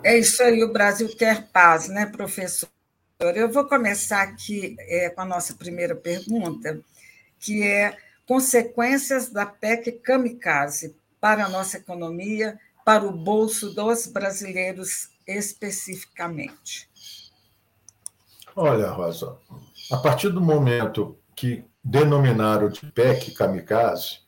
É 0.06 0.16
isso 0.16 0.40
aí, 0.40 0.62
o 0.62 0.72
Brasil 0.72 1.08
quer 1.16 1.48
paz, 1.48 1.88
né, 1.88 2.06
professor? 2.06 2.68
Eu 3.18 3.50
vou 3.50 3.64
começar 3.64 4.22
aqui 4.22 4.76
é, 4.78 5.10
com 5.10 5.22
a 5.22 5.24
nossa 5.24 5.52
primeira 5.54 5.96
pergunta, 5.96 6.78
que 7.40 7.64
é 7.64 7.96
consequências 8.24 9.30
da 9.30 9.44
PEC 9.44 9.90
Kamikaze 9.90 10.94
para 11.20 11.44
a 11.44 11.48
nossa 11.48 11.78
economia, 11.78 12.56
para 12.84 13.04
o 13.04 13.10
bolso 13.10 13.74
dos 13.74 14.06
brasileiros 14.06 15.10
especificamente. 15.26 16.88
Olha, 18.54 18.88
Rosa, 18.90 19.36
a 19.90 19.96
partir 19.96 20.28
do 20.28 20.40
momento 20.40 21.18
que 21.34 21.64
denominaram 21.82 22.68
de 22.68 22.86
PEC 22.92 23.32
kamikaze, 23.32 24.20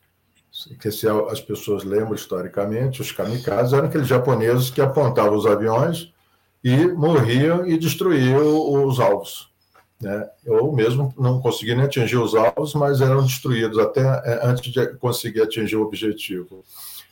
que 0.79 0.91
se 0.91 1.07
as 1.07 1.39
pessoas 1.39 1.83
lembram 1.83 2.15
historicamente, 2.15 3.01
os 3.01 3.11
kamikazes 3.11 3.73
eram 3.73 3.87
aqueles 3.87 4.07
japoneses 4.07 4.69
que 4.69 4.81
apontavam 4.81 5.37
os 5.37 5.45
aviões 5.45 6.11
e 6.63 6.87
morriam 6.87 7.65
e 7.65 7.77
destruíam 7.77 8.85
os 8.85 8.99
alvos. 8.99 9.49
Né? 10.01 10.29
Ou 10.47 10.73
mesmo 10.73 11.13
não 11.17 11.41
conseguiam 11.41 11.81
atingir 11.81 12.17
os 12.17 12.33
alvos, 12.33 12.73
mas 12.73 13.01
eram 13.01 13.23
destruídos 13.23 13.77
até 13.77 14.01
é, 14.01 14.39
antes 14.43 14.71
de 14.71 14.87
conseguir 14.95 15.41
atingir 15.41 15.75
o 15.75 15.83
objetivo. 15.83 16.63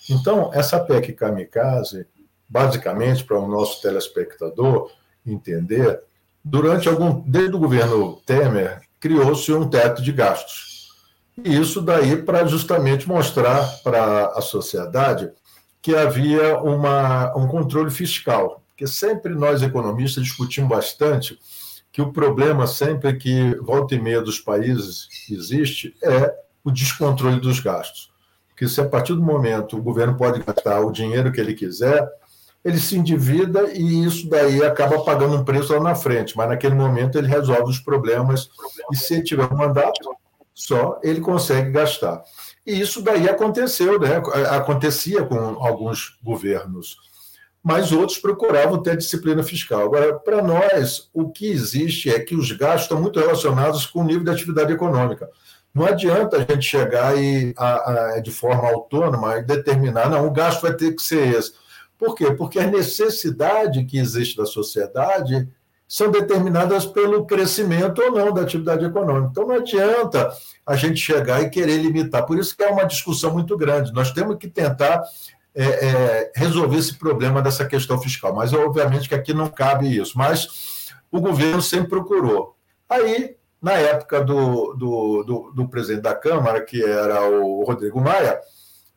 Então, 0.10 0.52
essa 0.54 0.80
PEC 0.80 1.14
kamikaze, 1.14 2.08
basicamente, 2.48 3.26
para 3.26 3.40
o 3.40 3.48
nosso 3.48 3.82
telespectador 3.82 4.90
entender, 5.26 6.02
durante 6.44 6.88
algum 6.88 7.20
desde 7.22 7.56
o 7.56 7.60
governo 7.60 8.22
Temer 8.26 8.82
criou-se 9.00 9.52
um 9.52 9.70
teto 9.70 10.02
de 10.02 10.12
gastos. 10.14 10.77
E 11.44 11.56
isso 11.56 11.82
daí 11.82 12.18
para 12.18 12.46
justamente 12.46 13.08
mostrar 13.08 13.64
para 13.84 14.28
a 14.28 14.42
sociedade 14.42 15.32
que 15.82 15.96
havia 15.96 16.58
uma, 16.60 17.36
um 17.38 17.48
controle 17.48 17.92
fiscal. 17.92 18.64
Porque 18.70 18.88
sempre 18.88 19.34
nós, 19.34 19.62
economistas, 19.62 20.24
discutimos 20.24 20.70
bastante 20.70 21.38
que 21.92 22.02
o 22.02 22.12
problema 22.12 22.68
sempre 22.68 23.16
que 23.16 23.56
volta 23.56 23.96
e 23.96 24.00
meia 24.00 24.22
dos 24.22 24.40
países 24.40 25.08
existe 25.30 25.96
é 26.04 26.34
o 26.64 26.72
descontrole 26.72 27.40
dos 27.40 27.60
gastos. 27.60 28.12
Porque 28.50 28.68
se 28.68 28.82
a 28.82 28.88
partir 28.88 29.14
do 29.14 29.22
momento 29.22 29.78
o 29.78 29.82
governo 29.82 30.16
pode 30.16 30.44
gastar 30.44 30.82
o 30.82 30.92
dinheiro 30.92 31.32
que 31.32 31.40
ele 31.40 31.54
quiser, 31.54 32.08
ele 32.66 32.80
se 32.80 32.98
endivida 32.98 33.72
e 33.72 34.04
isso 34.04 34.30
daí 34.30 34.64
acaba 34.64 35.04
pagando 35.04 35.38
um 35.38 35.46
preço 35.46 35.74
lá 35.74 35.80
na 35.80 35.96
frente, 35.96 36.36
mas 36.36 36.50
naquele 36.50 36.76
momento 36.76 37.18
ele 37.18 37.28
resolve 37.28 37.72
os 37.72 37.80
problemas 37.80 38.50
e 38.92 38.96
se 38.96 39.14
ele 39.16 39.24
tiver 39.24 39.52
um 39.52 39.56
mandato 39.56 40.18
só, 40.58 41.00
ele 41.04 41.22
consegue 41.22 41.70
gastar. 41.70 42.24
E 42.66 42.82
isso 42.82 43.00
daí 43.02 43.30
aconteceu, 43.30 44.00
né? 44.00 44.16
acontecia 44.50 45.24
com 45.24 45.38
alguns 45.64 46.18
governos, 46.24 46.98
mas 47.64 47.92
outros 47.92 48.18
procuravam 48.18 48.82
ter 48.82 48.98
disciplina 48.98 49.44
fiscal. 49.44 49.82
Agora, 49.82 50.18
para 50.18 50.42
nós, 50.42 51.10
o 51.14 51.30
que 51.30 51.48
existe 51.48 52.10
é 52.10 52.20
que 52.20 52.36
os 52.36 52.52
gastos 52.52 52.84
estão 52.84 53.00
muito 53.00 53.20
relacionados 53.20 53.86
com 53.86 54.00
o 54.00 54.04
nível 54.04 54.24
de 54.24 54.32
atividade 54.32 54.74
econômica. 54.74 55.30
Não 55.74 55.86
adianta 55.86 56.38
a 56.38 56.40
gente 56.40 56.66
chegar 56.66 57.16
e, 57.16 57.54
a, 57.56 58.16
a, 58.16 58.20
de 58.20 58.32
forma 58.32 58.68
autônoma 58.68 59.38
e 59.38 59.44
determinar, 59.44 60.10
não, 60.10 60.26
o 60.26 60.32
gasto 60.32 60.64
vai 60.64 60.74
ter 60.74 60.96
que 60.96 61.04
ser 61.04 61.36
esse 61.36 61.54
por 61.98 62.16
quê? 62.16 62.32
Porque 62.32 62.60
a 62.60 62.68
necessidade 62.68 63.84
que 63.86 63.98
existe 63.98 64.38
da 64.38 64.46
sociedade 64.46 65.50
são 65.88 66.12
determinadas 66.12 66.86
pelo 66.86 67.26
crescimento 67.26 68.02
ou 68.02 68.12
não 68.12 68.34
da 68.34 68.42
atividade 68.42 68.84
econômica. 68.84 69.30
Então, 69.32 69.48
não 69.48 69.56
adianta 69.56 70.32
a 70.66 70.76
gente 70.76 71.00
chegar 71.00 71.42
e 71.42 71.50
querer 71.50 71.78
limitar. 71.78 72.26
Por 72.26 72.38
isso 72.38 72.56
que 72.56 72.64
é 72.64 72.70
uma 72.70 72.84
discussão 72.84 73.32
muito 73.32 73.56
grande. 73.56 73.94
Nós 73.94 74.12
temos 74.12 74.38
que 74.38 74.50
tentar 74.50 75.02
é, 75.56 75.64
é, 75.64 76.32
resolver 76.36 76.78
esse 76.78 76.96
problema 76.96 77.42
dessa 77.42 77.66
questão 77.66 78.00
fiscal. 78.00 78.36
Mas, 78.36 78.52
obviamente, 78.52 79.08
que 79.08 79.16
aqui 79.16 79.34
não 79.34 79.48
cabe 79.48 79.98
isso. 79.98 80.18
Mas 80.18 80.90
o 81.10 81.22
governo 81.22 81.62
sempre 81.62 81.88
procurou. 81.88 82.56
Aí, 82.90 83.38
na 83.62 83.74
época 83.74 84.22
do, 84.24 84.74
do, 84.74 85.24
do, 85.24 85.52
do 85.52 85.70
presidente 85.70 86.04
da 86.04 86.14
Câmara, 86.14 86.64
que 86.64 86.84
era 86.84 87.30
o 87.30 87.64
Rodrigo 87.64 88.02
Maia, 88.02 88.40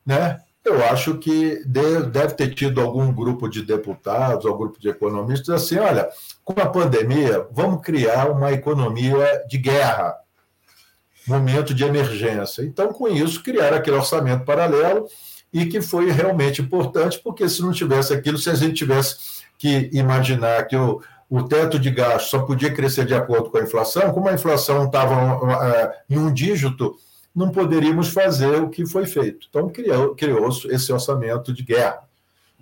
né, 0.05 0.41
eu 0.63 0.83
acho 0.85 1.17
que 1.17 1.63
deve 1.65 2.33
ter 2.35 2.53
tido 2.53 2.79
algum 2.81 3.11
grupo 3.11 3.49
de 3.49 3.63
deputados, 3.63 4.45
algum 4.45 4.59
grupo 4.59 4.79
de 4.79 4.89
economistas 4.89 5.49
assim, 5.49 5.77
olha, 5.77 6.07
com 6.43 6.59
a 6.61 6.67
pandemia, 6.67 7.47
vamos 7.51 7.81
criar 7.81 8.29
uma 8.29 8.51
economia 8.51 9.43
de 9.49 9.57
guerra, 9.57 10.15
momento 11.27 11.73
de 11.73 11.83
emergência. 11.83 12.61
Então, 12.63 12.93
com 12.93 13.07
isso, 13.07 13.43
criar 13.43 13.73
aquele 13.73 13.97
orçamento 13.97 14.45
paralelo 14.45 15.07
e 15.51 15.65
que 15.65 15.81
foi 15.81 16.11
realmente 16.11 16.61
importante, 16.61 17.19
porque 17.19 17.49
se 17.49 17.61
não 17.61 17.71
tivesse 17.71 18.13
aquilo, 18.13 18.37
se 18.37 18.49
a 18.49 18.55
gente 18.55 18.73
tivesse 18.73 19.41
que 19.57 19.89
imaginar 19.91 20.65
que 20.67 20.75
o, 20.75 21.01
o 21.29 21.43
teto 21.43 21.79
de 21.79 21.89
gasto 21.89 22.29
só 22.29 22.39
podia 22.39 22.73
crescer 22.73 23.05
de 23.05 23.13
acordo 23.15 23.49
com 23.49 23.57
a 23.57 23.63
inflação, 23.63 24.11
como 24.11 24.29
a 24.29 24.33
inflação 24.33 24.85
estava 24.85 25.35
uh, 25.35 25.91
em 26.09 26.17
um 26.17 26.31
dígito, 26.31 26.95
não 27.33 27.51
poderíamos 27.51 28.09
fazer 28.09 28.61
o 28.61 28.69
que 28.69 28.85
foi 28.85 29.05
feito. 29.05 29.47
Então, 29.49 29.69
criou, 29.69 30.15
criou 30.15 30.49
esse 30.69 30.91
orçamento 30.91 31.53
de 31.53 31.63
guerra, 31.63 32.03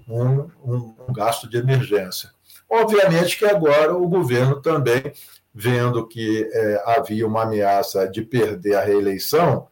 um, 0.08 0.50
um, 0.64 0.96
um 1.08 1.14
gasto 1.14 1.50
de 1.50 1.58
emergência. 1.58 2.30
Obviamente 2.70 3.38
que 3.38 3.46
agora 3.46 3.96
o 3.96 4.08
governo 4.08 4.62
também, 4.62 5.12
vendo 5.54 6.08
que 6.08 6.48
é, 6.54 6.84
havia 6.86 7.26
uma 7.26 7.44
ameaça 7.44 8.08
de 8.08 8.22
perder 8.22 8.76
a 8.76 8.84
reeleição, 8.84 9.68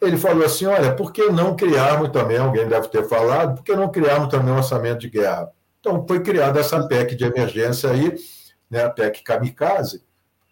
ele 0.00 0.16
falou 0.16 0.44
assim: 0.44 0.64
olha, 0.64 0.94
por 0.94 1.12
que 1.12 1.28
não 1.30 1.54
criarmos 1.54 2.08
também, 2.08 2.38
alguém 2.38 2.66
deve 2.66 2.88
ter 2.88 3.06
falado, 3.06 3.56
por 3.56 3.64
que 3.64 3.76
não 3.76 3.90
criarmos 3.90 4.28
também 4.28 4.52
um 4.54 4.56
orçamento 4.56 5.00
de 5.00 5.10
guerra? 5.10 5.50
Então, 5.78 6.04
foi 6.06 6.22
criada 6.22 6.60
essa 6.60 6.82
PEC 6.86 7.14
de 7.14 7.24
emergência 7.24 7.90
aí, 7.90 8.16
né, 8.70 8.84
a 8.84 8.90
PEC 8.90 9.22
Kamikaze, 9.22 10.02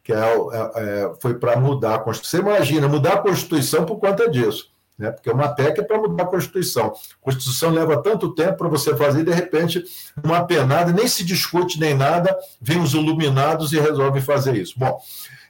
que 0.08 0.12
é, 0.14 0.16
é, 0.16 0.22
é 0.24 1.12
foi 1.20 1.34
para 1.34 1.60
mudar 1.60 1.96
a 1.96 1.98
Constituição. 1.98 2.40
Você 2.40 2.46
imagina, 2.46 2.88
mudar 2.88 3.12
a 3.12 3.18
Constituição 3.18 3.84
por 3.84 3.98
conta 3.98 4.30
disso. 4.30 4.70
Né? 4.98 5.10
Porque 5.10 5.30
uma 5.30 5.48
PEC 5.48 5.80
é 5.80 5.82
para 5.82 5.98
mudar 5.98 6.22
a 6.22 6.26
Constituição. 6.26 6.86
A 6.86 7.20
Constituição 7.20 7.70
leva 7.70 8.02
tanto 8.02 8.34
tempo 8.34 8.56
para 8.56 8.68
você 8.68 8.96
fazer, 8.96 9.20
e 9.20 9.24
de 9.24 9.32
repente, 9.32 9.84
uma 10.24 10.46
penada, 10.46 10.92
nem 10.92 11.06
se 11.06 11.22
discute 11.22 11.78
nem 11.78 11.94
nada, 11.94 12.34
vem 12.58 12.80
os 12.80 12.94
iluminados 12.94 13.74
e 13.74 13.78
resolvem 13.78 14.22
fazer 14.22 14.56
isso. 14.56 14.74
Bom, 14.78 14.98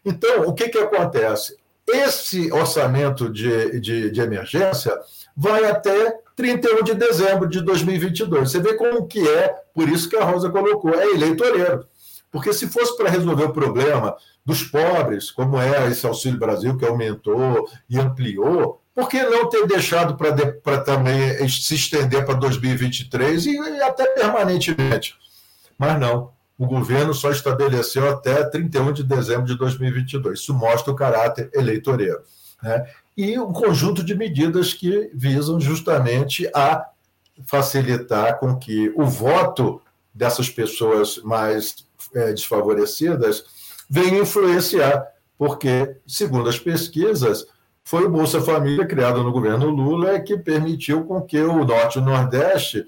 então, 0.05 0.49
o 0.49 0.53
que, 0.53 0.69
que 0.69 0.79
acontece? 0.79 1.57
Esse 1.87 2.53
orçamento 2.53 3.31
de, 3.31 3.79
de, 3.81 4.11
de 4.11 4.21
emergência 4.21 4.93
vai 5.37 5.65
até 5.67 6.19
31 6.35 6.83
de 6.83 6.95
dezembro 6.95 7.49
de 7.49 7.61
2022. 7.61 8.51
Você 8.51 8.59
vê 8.59 8.75
como 8.75 9.07
que 9.07 9.27
é, 9.27 9.55
por 9.73 9.89
isso 9.89 10.09
que 10.09 10.17
a 10.17 10.25
Rosa 10.25 10.51
colocou, 10.51 10.93
é 10.93 11.07
eleitoreiro. 11.15 11.87
Porque 12.31 12.53
se 12.53 12.69
fosse 12.69 12.97
para 12.97 13.11
resolver 13.11 13.45
o 13.45 13.53
problema 13.53 14.17
dos 14.45 14.63
pobres, 14.63 15.31
como 15.31 15.59
é 15.59 15.89
esse 15.89 16.07
Auxílio 16.07 16.39
Brasil 16.39 16.77
que 16.77 16.85
aumentou 16.85 17.69
e 17.89 17.99
ampliou, 17.99 18.83
por 18.95 19.09
que 19.09 19.23
não 19.23 19.49
ter 19.49 19.67
deixado 19.67 20.17
para 20.17 20.81
também 20.81 21.49
se 21.49 21.75
estender 21.75 22.25
para 22.27 22.35
2023 22.35 23.47
e, 23.47 23.51
e 23.57 23.83
até 23.83 24.07
permanentemente? 24.07 25.17
Mas 25.79 25.99
não, 26.01 26.33
o 26.59 26.67
governo 26.67 27.15
só 27.15 27.31
estabeleceu 27.31 28.11
até 28.11 28.43
31 28.43 28.93
de 28.93 29.05
dezembro 29.05 29.47
de 29.47 29.57
2022. 29.57 30.41
Isso 30.41 30.53
mostra 30.53 30.93
o 30.93 30.97
caráter 30.97 31.49
eleitoreiro. 31.55 32.21
Né? 32.61 32.85
E 33.17 33.39
um 33.39 33.53
conjunto 33.53 34.03
de 34.03 34.15
medidas 34.17 34.75
que 34.75 35.11
visam 35.15 35.61
justamente 35.61 36.51
a 36.53 36.85
facilitar 37.47 38.41
com 38.41 38.57
que 38.57 38.93
o 38.97 39.07
voto 39.07 39.81
dessas 40.13 40.51
pessoas 40.51 41.19
mais 41.23 41.87
desfavorecidas 42.35 43.45
venha 43.89 44.21
influenciar, 44.21 45.07
porque, 45.37 45.97
segundo 46.07 46.49
as 46.49 46.59
pesquisas, 46.59 47.47
foi 47.83 48.05
o 48.05 48.11
Bolsa 48.11 48.41
Família, 48.41 48.87
criado 48.87 49.23
no 49.23 49.33
governo 49.33 49.71
Lula, 49.71 50.21
que 50.21 50.37
permitiu 50.37 51.05
com 51.05 51.23
que 51.23 51.41
o 51.41 51.65
Norte 51.65 51.99
e 51.99 52.03
o 52.03 52.05
Nordeste, 52.05 52.85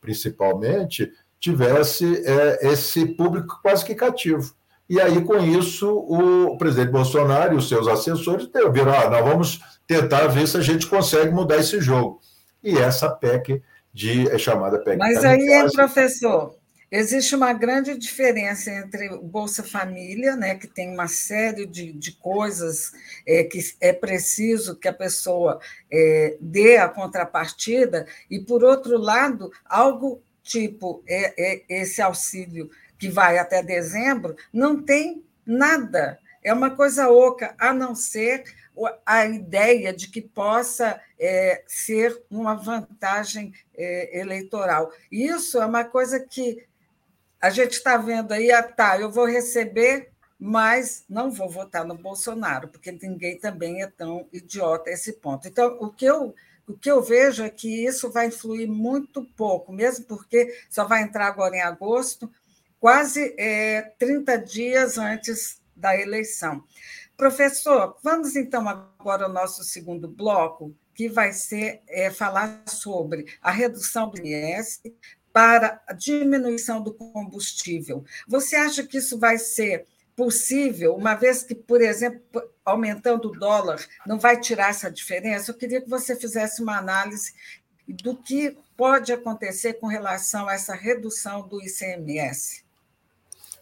principalmente, 0.00 1.12
tivesse 1.38 2.22
é, 2.24 2.68
esse 2.68 3.04
público 3.04 3.60
quase 3.60 3.84
que 3.84 3.94
cativo. 3.94 4.54
E 4.88 4.98
aí, 4.98 5.22
com 5.22 5.36
isso, 5.36 5.86
o 5.90 6.56
presidente 6.56 6.90
Bolsonaro 6.90 7.54
e 7.54 7.58
os 7.58 7.68
seus 7.68 7.86
assessores 7.86 8.48
viram, 8.72 8.90
ah, 8.90 9.10
nós 9.10 9.22
vamos 9.22 9.60
tentar 9.86 10.26
ver 10.28 10.48
se 10.48 10.56
a 10.56 10.62
gente 10.62 10.86
consegue 10.86 11.30
mudar 11.30 11.58
esse 11.58 11.78
jogo. 11.78 12.20
E 12.64 12.78
essa 12.78 13.10
PEC 13.10 13.62
de, 13.92 14.30
é 14.30 14.38
chamada 14.38 14.78
PEC. 14.78 14.96
Mas 14.96 15.22
aí, 15.24 15.70
professor, 15.74 16.57
Existe 16.90 17.34
uma 17.34 17.52
grande 17.52 17.98
diferença 17.98 18.70
entre 18.70 19.10
o 19.10 19.20
Bolsa 19.20 19.62
Família, 19.62 20.34
né, 20.36 20.54
que 20.54 20.66
tem 20.66 20.92
uma 20.92 21.06
série 21.06 21.66
de, 21.66 21.92
de 21.92 22.12
coisas 22.12 22.92
é, 23.26 23.44
que 23.44 23.58
é 23.78 23.92
preciso 23.92 24.74
que 24.74 24.88
a 24.88 24.92
pessoa 24.92 25.60
é, 25.90 26.36
dê 26.40 26.78
a 26.78 26.88
contrapartida, 26.88 28.06
e, 28.30 28.40
por 28.40 28.64
outro 28.64 28.96
lado, 28.96 29.52
algo 29.66 30.22
tipo 30.42 31.02
é, 31.06 31.34
é, 31.36 31.62
esse 31.68 32.00
auxílio 32.00 32.70
que 32.98 33.10
vai 33.10 33.38
até 33.38 33.62
dezembro, 33.62 34.34
não 34.50 34.82
tem 34.82 35.22
nada. 35.44 36.18
É 36.42 36.54
uma 36.54 36.70
coisa 36.70 37.10
oca, 37.10 37.54
a 37.58 37.72
não 37.72 37.94
ser 37.94 38.44
a 39.04 39.26
ideia 39.26 39.92
de 39.92 40.08
que 40.08 40.22
possa 40.22 41.00
é, 41.18 41.62
ser 41.66 42.22
uma 42.30 42.54
vantagem 42.54 43.52
é, 43.76 44.20
eleitoral. 44.20 44.90
Isso 45.10 45.60
é 45.60 45.66
uma 45.66 45.84
coisa 45.84 46.20
que 46.20 46.67
a 47.40 47.50
gente 47.50 47.72
está 47.72 47.96
vendo 47.96 48.32
aí, 48.32 48.50
ah, 48.50 48.62
tá, 48.62 48.98
eu 48.98 49.10
vou 49.10 49.26
receber, 49.26 50.10
mas 50.38 51.04
não 51.08 51.30
vou 51.30 51.48
votar 51.48 51.84
no 51.84 51.96
Bolsonaro, 51.96 52.68
porque 52.68 52.92
ninguém 52.92 53.38
também 53.38 53.82
é 53.82 53.86
tão 53.86 54.28
idiota 54.32 54.90
a 54.90 54.92
esse 54.92 55.14
ponto. 55.14 55.48
Então, 55.48 55.76
o 55.80 55.90
que 55.90 56.04
eu, 56.04 56.34
o 56.66 56.74
que 56.74 56.90
eu 56.90 57.02
vejo 57.02 57.44
é 57.44 57.50
que 57.50 57.84
isso 57.84 58.10
vai 58.10 58.26
influir 58.26 58.68
muito 58.68 59.24
pouco, 59.36 59.72
mesmo 59.72 60.04
porque 60.06 60.54
só 60.68 60.84
vai 60.84 61.02
entrar 61.02 61.26
agora 61.26 61.56
em 61.56 61.62
agosto, 61.62 62.30
quase 62.80 63.34
é, 63.38 63.82
30 63.98 64.38
dias 64.38 64.98
antes 64.98 65.60
da 65.74 65.96
eleição. 65.96 66.64
Professor, 67.16 67.96
vamos 68.02 68.36
então 68.36 68.68
agora 68.68 69.24
ao 69.24 69.32
nosso 69.32 69.64
segundo 69.64 70.06
bloco, 70.06 70.74
que 70.94 71.08
vai 71.08 71.32
ser 71.32 71.82
é, 71.88 72.10
falar 72.10 72.62
sobre 72.66 73.26
a 73.40 73.50
redução 73.50 74.10
do 74.10 74.20
IS 74.20 74.80
para 75.38 75.80
a 75.86 75.92
diminuição 75.92 76.82
do 76.82 76.92
combustível. 76.92 78.04
Você 78.26 78.56
acha 78.56 78.82
que 78.82 78.98
isso 78.98 79.16
vai 79.20 79.38
ser 79.38 79.86
possível, 80.16 80.96
uma 80.96 81.14
vez 81.14 81.44
que, 81.44 81.54
por 81.54 81.80
exemplo, 81.80 82.42
aumentando 82.64 83.28
o 83.28 83.38
dólar, 83.38 83.78
não 84.04 84.18
vai 84.18 84.40
tirar 84.40 84.70
essa 84.70 84.90
diferença? 84.90 85.52
Eu 85.52 85.54
queria 85.54 85.80
que 85.80 85.88
você 85.88 86.16
fizesse 86.16 86.60
uma 86.60 86.76
análise 86.76 87.32
do 87.86 88.16
que 88.16 88.58
pode 88.76 89.12
acontecer 89.12 89.74
com 89.74 89.86
relação 89.86 90.48
a 90.48 90.54
essa 90.54 90.74
redução 90.74 91.46
do 91.46 91.62
ICMS. 91.62 92.64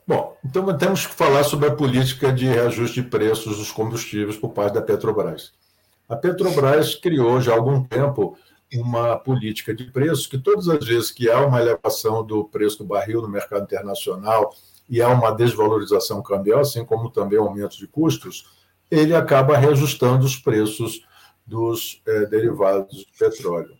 Bom, 0.06 0.34
então 0.42 0.78
temos 0.78 1.06
que 1.06 1.14
falar 1.14 1.44
sobre 1.44 1.68
a 1.68 1.76
política 1.76 2.32
de 2.32 2.46
reajuste 2.46 3.02
de 3.02 3.10
preços 3.10 3.58
dos 3.58 3.70
combustíveis 3.70 4.38
por 4.38 4.48
parte 4.48 4.72
da 4.72 4.80
Petrobras. 4.80 5.52
A 6.08 6.16
Petrobras 6.16 6.94
criou 6.94 7.38
já 7.38 7.52
há 7.52 7.56
algum 7.56 7.84
tempo 7.84 8.38
uma 8.74 9.16
política 9.16 9.74
de 9.74 9.84
preços 9.84 10.26
que 10.26 10.38
todas 10.38 10.68
as 10.68 10.84
vezes 10.84 11.10
que 11.10 11.30
há 11.30 11.44
uma 11.44 11.60
elevação 11.60 12.24
do 12.24 12.44
preço 12.44 12.78
do 12.78 12.84
barril 12.84 13.22
no 13.22 13.28
mercado 13.28 13.62
internacional 13.62 14.54
e 14.88 15.00
há 15.00 15.08
uma 15.08 15.30
desvalorização 15.32 16.22
cambial, 16.22 16.60
assim 16.60 16.84
como 16.84 17.10
também 17.10 17.38
aumento 17.38 17.76
de 17.76 17.86
custos, 17.86 18.46
ele 18.90 19.14
acaba 19.14 19.56
reajustando 19.56 20.24
os 20.24 20.36
preços 20.36 21.04
dos 21.46 22.02
é, 22.06 22.26
derivados 22.26 22.98
de 22.98 23.06
petróleo. 23.18 23.76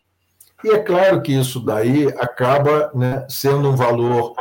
E 0.64 0.70
é 0.70 0.78
claro 0.78 1.20
que 1.20 1.32
isso 1.32 1.60
daí 1.60 2.08
acaba 2.18 2.90
né, 2.94 3.26
sendo 3.28 3.68
um 3.68 3.76
valor 3.76 4.34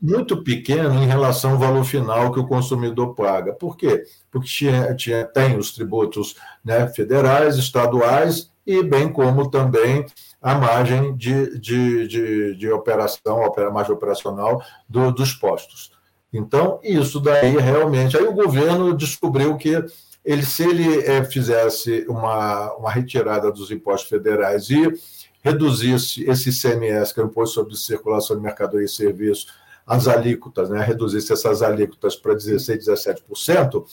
muito 0.00 0.42
pequeno 0.42 1.02
em 1.02 1.06
relação 1.06 1.52
ao 1.52 1.58
valor 1.58 1.84
final 1.84 2.32
que 2.32 2.40
o 2.40 2.46
consumidor 2.46 3.14
paga. 3.14 3.52
Por 3.52 3.76
quê? 3.76 4.04
Porque 4.30 4.48
tinha, 4.48 4.94
tinha, 4.94 5.24
tem 5.24 5.56
os 5.58 5.72
tributos 5.72 6.36
né, 6.64 6.86
federais, 6.88 7.56
estaduais 7.56 8.50
e 8.68 8.82
bem 8.82 9.10
como 9.10 9.50
também 9.50 10.04
a 10.42 10.54
margem 10.54 11.16
de, 11.16 11.58
de, 11.58 12.06
de, 12.06 12.54
de 12.54 12.70
operação, 12.70 13.42
a 13.42 13.70
margem 13.70 13.94
operacional 13.94 14.62
do, 14.86 15.10
dos 15.10 15.32
postos. 15.32 15.90
Então, 16.30 16.78
isso 16.84 17.18
daí 17.18 17.56
realmente. 17.56 18.14
Aí 18.18 18.24
o 18.24 18.34
governo 18.34 18.94
descobriu 18.94 19.56
que 19.56 19.82
ele, 20.22 20.44
se 20.44 20.62
ele 20.62 21.00
é, 21.00 21.24
fizesse 21.24 22.04
uma, 22.06 22.74
uma 22.74 22.90
retirada 22.90 23.50
dos 23.50 23.70
impostos 23.70 24.10
federais 24.10 24.68
e 24.68 24.92
reduzisse 25.42 26.28
esse 26.28 26.50
ICMS, 26.50 27.14
que 27.14 27.20
é 27.20 27.22
o 27.24 27.26
Imposto 27.26 27.54
sobre 27.54 27.74
Circulação 27.74 28.36
de 28.36 28.42
Mercadoria 28.42 28.84
e 28.84 28.88
Serviços, 28.88 29.46
as 29.86 30.06
alíquotas, 30.06 30.68
né, 30.68 30.84
reduzisse 30.84 31.32
essas 31.32 31.62
alíquotas 31.62 32.14
para 32.14 32.34
16%, 32.34 32.76
17%, 32.76 33.84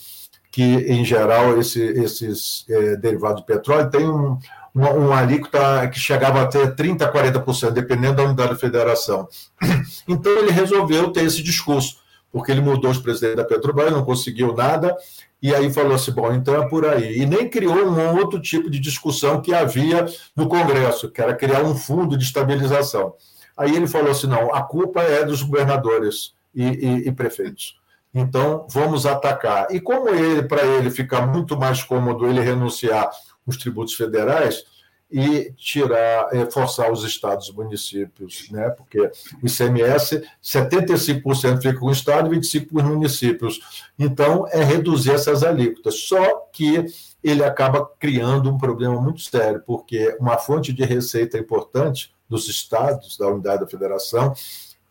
que, 0.51 0.61
em 0.61 1.05
geral, 1.05 1.57
esse, 1.59 1.81
esses 1.81 2.65
é, 2.69 2.97
derivados 2.97 3.41
de 3.41 3.45
petróleo 3.45 3.89
têm 3.89 4.07
um, 4.07 4.37
uma, 4.75 5.19
alíquota 5.19 5.87
que 5.87 5.97
chegava 5.97 6.41
a 6.41 6.47
ter 6.47 6.75
30%, 6.75 7.09
40%, 7.09 7.71
dependendo 7.71 8.15
da 8.15 8.23
unidade 8.23 8.49
da 8.49 8.55
federação. 8.55 9.27
Então, 10.07 10.31
ele 10.33 10.51
resolveu 10.51 11.11
ter 11.11 11.23
esse 11.23 11.41
discurso, 11.41 11.97
porque 12.31 12.51
ele 12.51 12.61
mudou 12.61 12.91
os 12.91 12.99
presidentes 12.99 13.37
da 13.37 13.43
Petrobras, 13.43 13.91
não 13.91 14.05
conseguiu 14.05 14.53
nada, 14.53 14.95
e 15.41 15.53
aí 15.53 15.71
falou 15.73 15.95
assim: 15.95 16.11
bom, 16.11 16.31
então 16.31 16.61
é 16.61 16.67
por 16.67 16.85
aí. 16.85 17.21
E 17.21 17.25
nem 17.25 17.49
criou 17.49 17.87
um 17.87 18.17
outro 18.17 18.39
tipo 18.39 18.69
de 18.69 18.79
discussão 18.79 19.41
que 19.41 19.53
havia 19.53 20.05
no 20.35 20.47
Congresso, 20.47 21.09
que 21.09 21.21
era 21.21 21.33
criar 21.33 21.63
um 21.63 21.75
fundo 21.75 22.15
de 22.17 22.23
estabilização. 22.23 23.15
Aí 23.57 23.75
ele 23.75 23.87
falou 23.87 24.11
assim: 24.11 24.27
não, 24.27 24.53
a 24.53 24.61
culpa 24.61 25.01
é 25.01 25.23
dos 25.23 25.41
governadores 25.41 26.33
e, 26.53 26.63
e, 26.63 27.07
e 27.07 27.11
prefeitos. 27.11 27.79
Então, 28.13 28.65
vamos 28.69 29.05
atacar. 29.05 29.67
E 29.71 29.79
como 29.79 30.09
ele, 30.09 30.43
para 30.43 30.63
ele 30.63 30.89
ficar 30.91 31.25
muito 31.25 31.57
mais 31.57 31.83
cômodo 31.83 32.27
ele 32.27 32.41
renunciar 32.41 33.09
os 33.45 33.57
tributos 33.57 33.93
federais 33.93 34.63
e 35.11 35.53
tirar, 35.55 36.29
é, 36.33 36.49
forçar 36.49 36.91
os 36.91 37.03
estados 37.03 37.49
e 37.49 37.53
municípios, 37.53 38.49
né? 38.49 38.69
porque 38.71 38.99
o 38.99 39.45
ICMS, 39.45 40.23
75% 40.43 41.61
fica 41.61 41.79
com 41.79 41.85
o 41.87 41.91
estado 41.91 42.33
e 42.33 42.37
25% 42.37 42.69
com 42.69 42.77
os 42.77 42.83
municípios. 42.83 43.59
Então, 43.99 44.47
é 44.49 44.63
reduzir 44.63 45.11
essas 45.11 45.43
alíquotas. 45.43 46.01
Só 46.01 46.47
que 46.51 46.85
ele 47.23 47.43
acaba 47.43 47.85
criando 47.99 48.49
um 48.49 48.57
problema 48.57 48.99
muito 48.99 49.21
sério, 49.21 49.61
porque 49.65 50.17
uma 50.19 50.37
fonte 50.37 50.73
de 50.73 50.83
receita 50.83 51.37
importante 51.37 52.13
dos 52.27 52.49
estados, 52.49 53.17
da 53.17 53.27
unidade 53.27 53.61
da 53.61 53.67
federação 53.67 54.33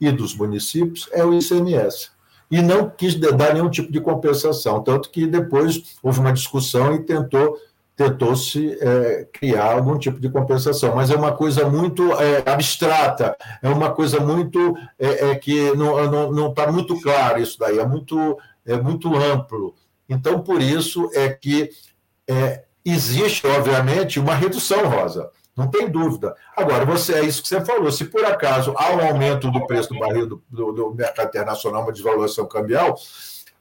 e 0.01 0.11
dos 0.11 0.35
municípios 0.35 1.09
é 1.12 1.25
o 1.25 1.35
ICMS. 1.35 2.11
E 2.51 2.62
não 2.62 2.88
quis 2.88 3.14
dar 3.14 3.55
nenhum 3.55 3.71
tipo 3.71 3.90
de 3.90 4.01
compensação, 4.01 4.83
tanto 4.83 5.11
que 5.11 5.27
depois 5.27 5.97
houve 6.03 6.21
uma 6.21 6.33
discussão 6.33 6.95
e 6.95 7.03
tentou 7.03 7.59
tentou-se 7.96 8.76
é, 8.80 9.28
criar 9.33 9.72
algum 9.72 9.98
tipo 9.98 10.18
de 10.20 10.28
compensação, 10.28 10.94
mas 10.96 11.11
é 11.11 11.16
uma 11.16 11.33
coisa 11.33 11.68
muito 11.68 12.12
é, 12.20 12.42
abstrata, 12.44 13.37
é 13.62 13.68
uma 13.68 13.92
coisa 13.92 14.18
muito 14.18 14.76
é, 14.98 15.35
que 15.37 15.72
não 15.76 16.48
está 16.48 16.70
muito 16.70 17.00
claro 17.00 17.40
isso 17.40 17.59
daí, 17.59 17.78
é 17.78 17.87
muito, 17.87 18.38
é 18.66 18.76
muito 18.76 19.14
amplo. 19.14 19.74
Então, 20.09 20.40
por 20.40 20.61
isso 20.61 21.09
é 21.14 21.30
que 21.30 21.70
existe, 22.85 23.46
obviamente, 23.46 24.20
uma 24.20 24.35
redução, 24.35 24.88
Rosa. 24.88 25.30
Não 25.57 25.68
tem 25.68 25.88
dúvida. 25.88 26.35
Agora, 26.57 26.85
você 26.85 27.14
é 27.14 27.24
isso 27.24 27.40
que 27.40 27.48
você 27.48 27.64
falou. 27.64 27.90
Se 27.92 28.07
por 28.07 28.24
acaso 28.24 28.74
há 28.76 28.92
um 28.92 29.07
aumento 29.07 29.50
do 29.50 29.66
preço 29.66 29.94
do 29.94 30.00
barril 30.00 30.26
do, 30.26 30.42
do, 30.50 30.72
do 30.72 30.94
mercado 30.94 31.28
internacional, 31.28 31.83
uma 31.83 31.92
desvalorização 31.92 32.46
cambial, 32.46 32.96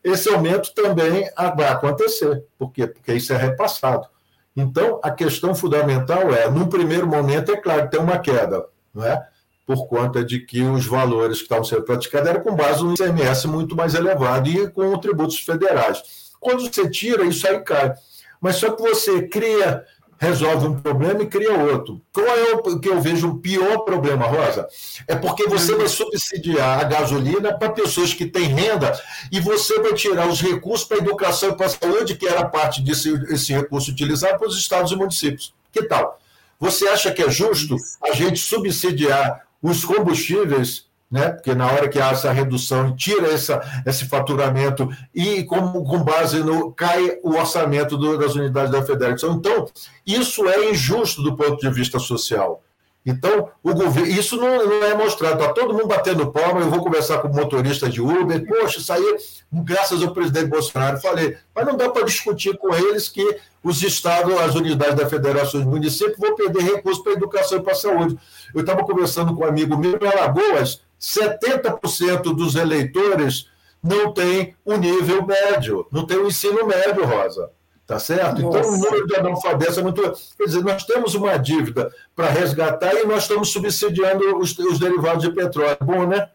esse 0.03 0.27
aumento 0.27 0.73
também 0.73 1.29
vai 1.55 1.67
acontecer. 1.67 2.43
Por 2.57 2.71
quê? 2.71 2.87
Porque 2.87 3.13
isso 3.13 3.31
é 3.31 3.37
repassado. 3.37 4.07
Então, 4.55 4.99
a 5.03 5.09
questão 5.11 5.55
fundamental 5.55 6.33
é, 6.33 6.49
num 6.49 6.67
primeiro 6.67 7.07
momento, 7.07 7.51
é 7.51 7.57
claro 7.57 7.89
tem 7.89 7.99
uma 7.99 8.19
queda, 8.19 8.65
não 8.93 9.03
é? 9.03 9.27
por 9.65 9.87
conta 9.87 10.23
de 10.23 10.39
que 10.39 10.61
os 10.61 10.85
valores 10.85 11.37
que 11.37 11.43
estavam 11.43 11.63
sendo 11.63 11.83
praticados 11.83 12.29
eram 12.29 12.41
com 12.41 12.55
base 12.55 12.83
no 12.83 12.93
ICMS 12.93 13.47
muito 13.47 13.75
mais 13.75 13.95
elevado 13.95 14.49
e 14.49 14.69
com 14.69 14.97
tributos 14.97 15.39
federais. 15.39 16.03
Quando 16.39 16.61
você 16.61 16.89
tira, 16.89 17.23
isso 17.23 17.47
aí 17.47 17.59
cai. 17.61 17.93
Mas 18.41 18.57
só 18.57 18.71
que 18.71 18.81
você 18.81 19.27
cria 19.27 19.85
resolve 20.23 20.67
um 20.67 20.79
problema 20.79 21.21
e 21.21 21.27
cria 21.27 21.53
outro. 21.53 22.01
Qual 22.13 22.25
é 22.25 22.53
o 22.53 22.79
que 22.79 22.87
eu 22.87 23.01
vejo 23.01 23.29
o 23.29 23.39
pior 23.39 23.79
problema, 23.79 24.25
Rosa? 24.25 24.67
É 25.05 25.15
porque 25.15 25.47
você 25.47 25.75
vai 25.75 25.87
subsidiar 25.87 26.79
a 26.79 26.83
gasolina 26.85 27.53
para 27.53 27.69
pessoas 27.69 28.13
que 28.13 28.25
têm 28.25 28.45
renda 28.45 28.97
e 29.31 29.39
você 29.41 29.79
vai 29.81 29.93
tirar 29.93 30.27
os 30.27 30.41
recursos 30.41 30.87
para 30.87 30.97
a 30.97 31.01
educação 31.01 31.49
e 31.49 31.55
para 31.55 31.65
a 31.65 31.69
saúde, 31.69 32.15
que 32.15 32.27
era 32.27 32.45
parte 32.45 32.81
desse 32.81 33.09
esse 33.29 33.51
recurso 33.51 33.91
utilizado 33.91 34.39
para 34.39 34.47
os 34.47 34.57
estados 34.57 34.91
e 34.91 34.95
municípios. 34.95 35.53
Que 35.71 35.83
tal? 35.83 36.19
Você 36.59 36.87
acha 36.87 37.11
que 37.11 37.21
é 37.21 37.29
justo 37.29 37.75
a 38.01 38.13
gente 38.13 38.39
subsidiar 38.39 39.45
os 39.61 39.83
combustíveis 39.83 40.85
né? 41.13 41.29
porque 41.29 41.53
na 41.53 41.67
hora 41.67 41.87
que 41.87 41.99
há 41.99 42.09
essa 42.09 42.31
redução, 42.31 42.95
tira 42.95 43.27
essa, 43.27 43.61
esse 43.85 44.05
faturamento 44.05 44.89
e 45.13 45.43
com, 45.43 45.83
com 45.83 46.03
base 46.03 46.39
no. 46.39 46.71
cai 46.71 47.19
o 47.21 47.35
orçamento 47.35 47.95
do, 47.95 48.17
das 48.17 48.33
unidades 48.33 48.71
da 48.71 48.81
federação. 48.81 49.33
Então, 49.33 49.67
isso 50.07 50.47
é 50.49 50.71
injusto 50.71 51.21
do 51.21 51.37
ponto 51.37 51.57
de 51.57 51.69
vista 51.69 51.99
social. 51.99 52.63
Então, 53.05 53.49
o 53.61 53.75
governo, 53.75 54.09
isso 54.09 54.37
não, 54.37 54.65
não 54.65 54.83
é 54.85 54.95
mostrado. 54.95 55.39
Está 55.39 55.53
todo 55.53 55.73
mundo 55.73 55.87
batendo 55.87 56.31
palma. 56.31 56.61
Eu 56.61 56.71
vou 56.71 56.81
conversar 56.81 57.19
com 57.19 57.27
o 57.27 57.35
motorista 57.35 57.87
de 57.87 58.01
Uber. 58.01 58.43
Poxa, 58.47 58.79
isso 58.79 58.91
aí, 58.91 59.17
graças 59.51 60.01
ao 60.01 60.13
presidente 60.13 60.47
Bolsonaro. 60.47 60.99
Falei, 60.99 61.37
mas 61.53 61.65
não 61.65 61.77
dá 61.77 61.89
para 61.89 62.05
discutir 62.05 62.57
com 62.57 62.73
eles 62.73 63.07
que 63.07 63.23
os 63.61 63.83
estados, 63.83 64.33
as 64.39 64.55
unidades 64.55 64.95
da 64.95 65.07
federação 65.07 65.61
e 65.61 65.65
municípios 65.65 66.17
vão 66.17 66.35
perder 66.35 66.63
recursos 66.63 67.03
para 67.03 67.11
a 67.11 67.15
educação 67.15 67.59
e 67.59 67.61
para 67.61 67.73
a 67.73 67.75
saúde. 67.75 68.17
Eu 68.53 68.61
estava 68.61 68.83
conversando 68.83 69.35
com 69.35 69.43
um 69.43 69.47
amigo 69.47 69.77
meu 69.77 69.99
em 70.01 70.07
Alagoas, 70.07 70.81
70% 71.03 72.33
dos 72.33 72.55
eleitores 72.55 73.49
não 73.83 74.13
tem 74.13 74.55
o 74.63 74.77
nível 74.77 75.25
médio, 75.25 75.85
não 75.91 76.07
tem 76.07 76.17
o 76.17 76.27
ensino 76.27 76.65
médio, 76.65 77.05
Rosa. 77.05 77.51
Tá 77.85 77.99
certo? 77.99 78.41
Nossa. 78.41 78.59
Então, 78.59 78.73
o 78.73 78.77
número 78.77 79.05
de 79.05 79.15
analfabetos 79.17 79.77
é 79.77 79.81
muito. 79.81 80.01
Quer 80.37 80.45
dizer, 80.45 80.63
nós 80.63 80.85
temos 80.85 81.15
uma 81.15 81.35
dívida 81.35 81.93
para 82.15 82.29
resgatar 82.29 82.93
e 82.93 83.05
nós 83.05 83.23
estamos 83.23 83.51
subsidiando 83.51 84.37
os, 84.37 84.57
os 84.57 84.79
derivados 84.79 85.21
de 85.23 85.31
petróleo. 85.31 85.77
Bom, 85.81 86.07
né? 86.07 86.29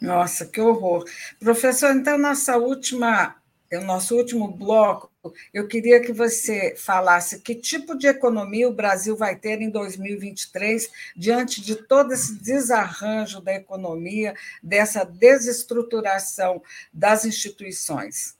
Nossa, 0.00 0.46
que 0.46 0.60
horror. 0.60 1.04
Professor, 1.40 1.90
então, 1.90 2.16
nossa 2.16 2.56
última 2.56 3.34
o 3.72 3.80
nosso 3.84 4.16
último 4.16 4.48
bloco, 4.48 5.10
eu 5.52 5.66
queria 5.66 6.00
que 6.00 6.12
você 6.12 6.74
falasse 6.76 7.40
que 7.40 7.54
tipo 7.54 7.96
de 7.96 8.06
economia 8.06 8.68
o 8.68 8.74
Brasil 8.74 9.16
vai 9.16 9.36
ter 9.36 9.60
em 9.60 9.70
2023, 9.70 10.90
diante 11.16 11.60
de 11.60 11.76
todo 11.76 12.12
esse 12.12 12.40
desarranjo 12.42 13.40
da 13.40 13.54
economia, 13.54 14.34
dessa 14.62 15.04
desestruturação 15.04 16.62
das 16.92 17.24
instituições. 17.24 18.36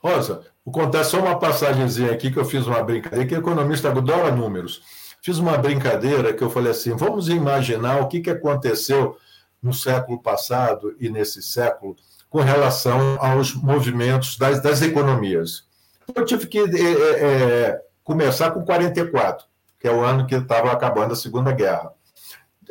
Rosa, 0.00 0.46
contar 0.64 1.04
só 1.04 1.20
uma 1.20 1.38
passagemzinha 1.38 2.12
aqui 2.12 2.30
que 2.30 2.38
eu 2.38 2.44
fiz 2.44 2.66
uma 2.66 2.82
brincadeira, 2.82 3.26
que 3.26 3.34
economista 3.34 3.88
adora 3.88 4.34
números. 4.34 4.82
Fiz 5.22 5.38
uma 5.38 5.56
brincadeira 5.56 6.34
que 6.34 6.42
eu 6.42 6.50
falei 6.50 6.72
assim: 6.72 6.94
vamos 6.94 7.28
imaginar 7.28 8.00
o 8.00 8.08
que 8.08 8.28
aconteceu 8.28 9.16
no 9.62 9.72
século 9.72 10.20
passado 10.20 10.94
e 11.00 11.08
nesse 11.08 11.42
século 11.42 11.96
com 12.34 12.40
relação 12.40 13.16
aos 13.20 13.54
movimentos 13.54 14.36
das, 14.36 14.60
das 14.60 14.82
economias. 14.82 15.68
Eu 16.12 16.24
tive 16.24 16.48
que 16.48 16.58
é, 16.58 16.64
é, 16.64 17.80
começar 18.02 18.50
com 18.50 18.64
44, 18.64 19.46
que 19.78 19.86
é 19.86 19.92
o 19.92 20.00
ano 20.00 20.26
que 20.26 20.34
estava 20.34 20.72
acabando 20.72 21.12
a 21.12 21.16
Segunda 21.16 21.52
Guerra. 21.52 21.92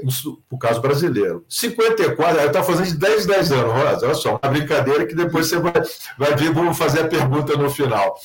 Isso 0.03 0.43
por 0.49 0.57
caso 0.57 0.81
brasileiro. 0.81 1.45
54, 1.47 2.41
eu 2.41 2.47
estava 2.47 2.65
fazendo 2.65 2.87
de 2.87 2.97
10 2.97 3.25
10 3.25 3.51
anos, 3.53 3.73
Rosa. 3.73 4.05
Olha 4.05 4.15
só, 4.15 4.31
uma 4.43 4.51
brincadeira 4.51 5.07
que 5.07 5.15
depois 5.15 5.47
você 5.47 5.57
vai, 5.57 5.81
vai 6.17 6.35
ver, 6.35 6.51
vamos 6.51 6.77
fazer 6.77 7.03
a 7.03 7.07
pergunta 7.07 7.55
no 7.55 7.69
final. 7.69 8.15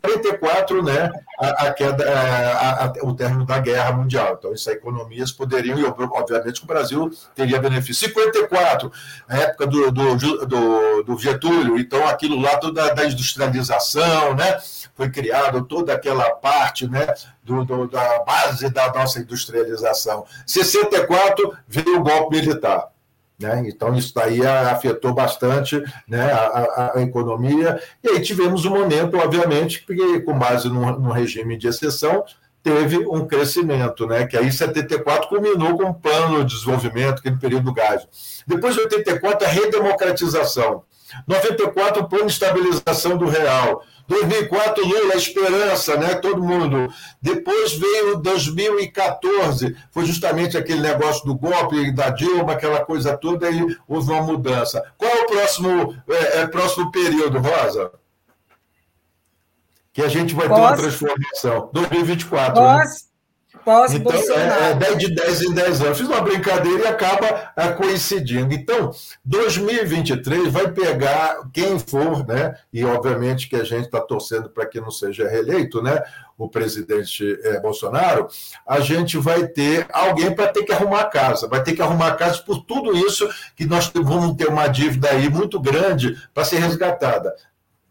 44, 0.00 0.82
né, 0.82 1.10
a, 1.38 1.66
a 1.66 1.72
queda, 1.72 2.08
a, 2.08 2.84
a, 2.84 2.92
o 3.02 3.14
término 3.14 3.44
da 3.44 3.58
guerra 3.58 3.92
mundial. 3.92 4.36
Então, 4.38 4.52
isso 4.52 4.70
economias 4.70 5.32
poderiam, 5.32 5.78
e 5.78 5.84
obviamente 5.84 6.62
o 6.62 6.66
Brasil 6.66 7.10
teria 7.34 7.60
benefício. 7.60 8.08
54, 8.08 8.92
a 9.28 9.36
época 9.38 9.66
do, 9.66 9.90
do, 9.90 10.16
do, 10.46 11.02
do 11.02 11.18
Getúlio, 11.18 11.78
então 11.78 12.06
aquilo 12.06 12.40
lá, 12.40 12.56
toda 12.58 12.94
da 12.94 13.04
industrialização, 13.04 14.34
né, 14.34 14.58
foi 14.94 15.10
criado 15.10 15.64
toda 15.64 15.92
aquela 15.92 16.30
parte 16.30 16.88
né, 16.88 17.06
do, 17.42 17.64
do, 17.64 17.88
da 17.88 18.20
base 18.20 18.68
da 18.70 18.92
nossa 18.92 19.20
industrialização. 19.20 20.24
64 20.46 21.56
veio 21.68 21.98
o 21.98 22.02
golpe 22.02 22.36
militar. 22.36 22.88
Né? 23.38 23.62
Então, 23.66 23.94
isso 23.94 24.12
daí 24.12 24.44
afetou 24.44 25.14
bastante 25.14 25.80
né, 26.08 26.32
a, 26.32 26.92
a, 26.96 27.02
economia. 27.02 27.80
E 28.02 28.08
aí 28.08 28.20
tivemos 28.20 28.64
um 28.64 28.70
momento, 28.70 29.16
obviamente, 29.16 29.86
que, 29.86 30.20
com 30.22 30.36
base 30.36 30.68
no, 30.68 30.98
no, 30.98 31.12
regime 31.12 31.56
de 31.56 31.68
exceção, 31.68 32.24
teve 32.64 32.98
um 32.98 33.26
crescimento, 33.28 34.06
né? 34.06 34.26
que 34.26 34.36
aí 34.36 34.50
74 34.50 35.28
culminou 35.28 35.76
com 35.78 35.84
um 35.84 35.94
plano 35.94 36.44
de 36.44 36.54
desenvolvimento, 36.54 37.20
aquele 37.20 37.36
período 37.36 37.66
do 37.66 37.72
gás. 37.72 38.42
Depois 38.44 38.74
de 38.74 38.80
84, 38.80 39.46
a 39.46 39.50
redemocratização. 39.50 40.82
94, 41.26 42.02
o 42.02 42.08
plano 42.08 42.26
de 42.26 42.32
estabilização 42.32 43.16
do 43.16 43.26
real. 43.26 43.82
2004, 44.08 44.86
Lula, 44.86 45.14
esperança, 45.16 45.96
né? 45.96 46.14
Todo 46.14 46.42
mundo. 46.42 46.92
Depois 47.20 47.74
veio 47.74 48.16
2014, 48.16 49.76
foi 49.90 50.06
justamente 50.06 50.56
aquele 50.56 50.80
negócio 50.80 51.26
do 51.26 51.34
golpe 51.34 51.92
da 51.92 52.08
Dilma, 52.08 52.54
aquela 52.54 52.84
coisa 52.84 53.16
toda, 53.16 53.50
e 53.50 53.76
houve 53.86 54.10
uma 54.10 54.22
mudança. 54.22 54.82
Qual 54.96 55.10
é 55.10 55.22
o 55.22 55.26
próximo, 55.26 55.94
é, 56.08 56.40
é, 56.40 56.46
próximo 56.46 56.90
período, 56.90 57.38
Rosa? 57.38 57.92
Que 59.92 60.02
a 60.02 60.08
gente 60.08 60.34
vai 60.34 60.48
Pós... 60.48 60.58
ter 60.58 60.64
uma 60.64 60.76
transformação. 60.76 61.70
2024. 61.72 62.54
Pós... 62.54 62.88
Né? 62.88 63.07
Então, 63.96 64.12
é, 64.12 64.70
é 64.70 64.74
10 64.74 64.98
de 64.98 65.14
10 65.14 65.42
em 65.42 65.52
10 65.52 65.80
anos. 65.82 65.98
Fiz 65.98 66.08
uma 66.08 66.20
brincadeira 66.20 66.84
e 66.84 66.86
acaba 66.86 67.52
é, 67.54 67.68
coincidindo. 67.72 68.54
Então, 68.54 68.90
2023 69.24 70.52
vai 70.52 70.72
pegar 70.72 71.40
quem 71.52 71.78
for, 71.78 72.26
né? 72.26 72.54
E 72.72 72.84
obviamente 72.84 73.48
que 73.48 73.56
a 73.56 73.64
gente 73.64 73.84
está 73.84 74.00
torcendo 74.00 74.48
para 74.48 74.64
que 74.66 74.80
não 74.80 74.90
seja 74.90 75.28
reeleito, 75.28 75.82
né? 75.82 76.02
O 76.36 76.48
presidente 76.48 77.38
é, 77.42 77.60
Bolsonaro, 77.60 78.28
a 78.66 78.80
gente 78.80 79.18
vai 79.18 79.46
ter 79.46 79.86
alguém 79.92 80.34
para 80.34 80.48
ter 80.48 80.64
que 80.64 80.72
arrumar 80.72 81.00
a 81.00 81.10
casa, 81.10 81.48
vai 81.48 81.62
ter 81.62 81.74
que 81.74 81.82
arrumar 81.82 82.08
a 82.08 82.14
casa 82.14 82.40
por 82.42 82.64
tudo 82.64 82.96
isso 82.96 83.28
que 83.56 83.66
nós 83.66 83.90
vamos 83.94 84.36
ter 84.36 84.48
uma 84.48 84.68
dívida 84.68 85.10
aí 85.10 85.28
muito 85.28 85.60
grande 85.60 86.16
para 86.32 86.44
ser 86.44 86.58
resgatada, 86.58 87.34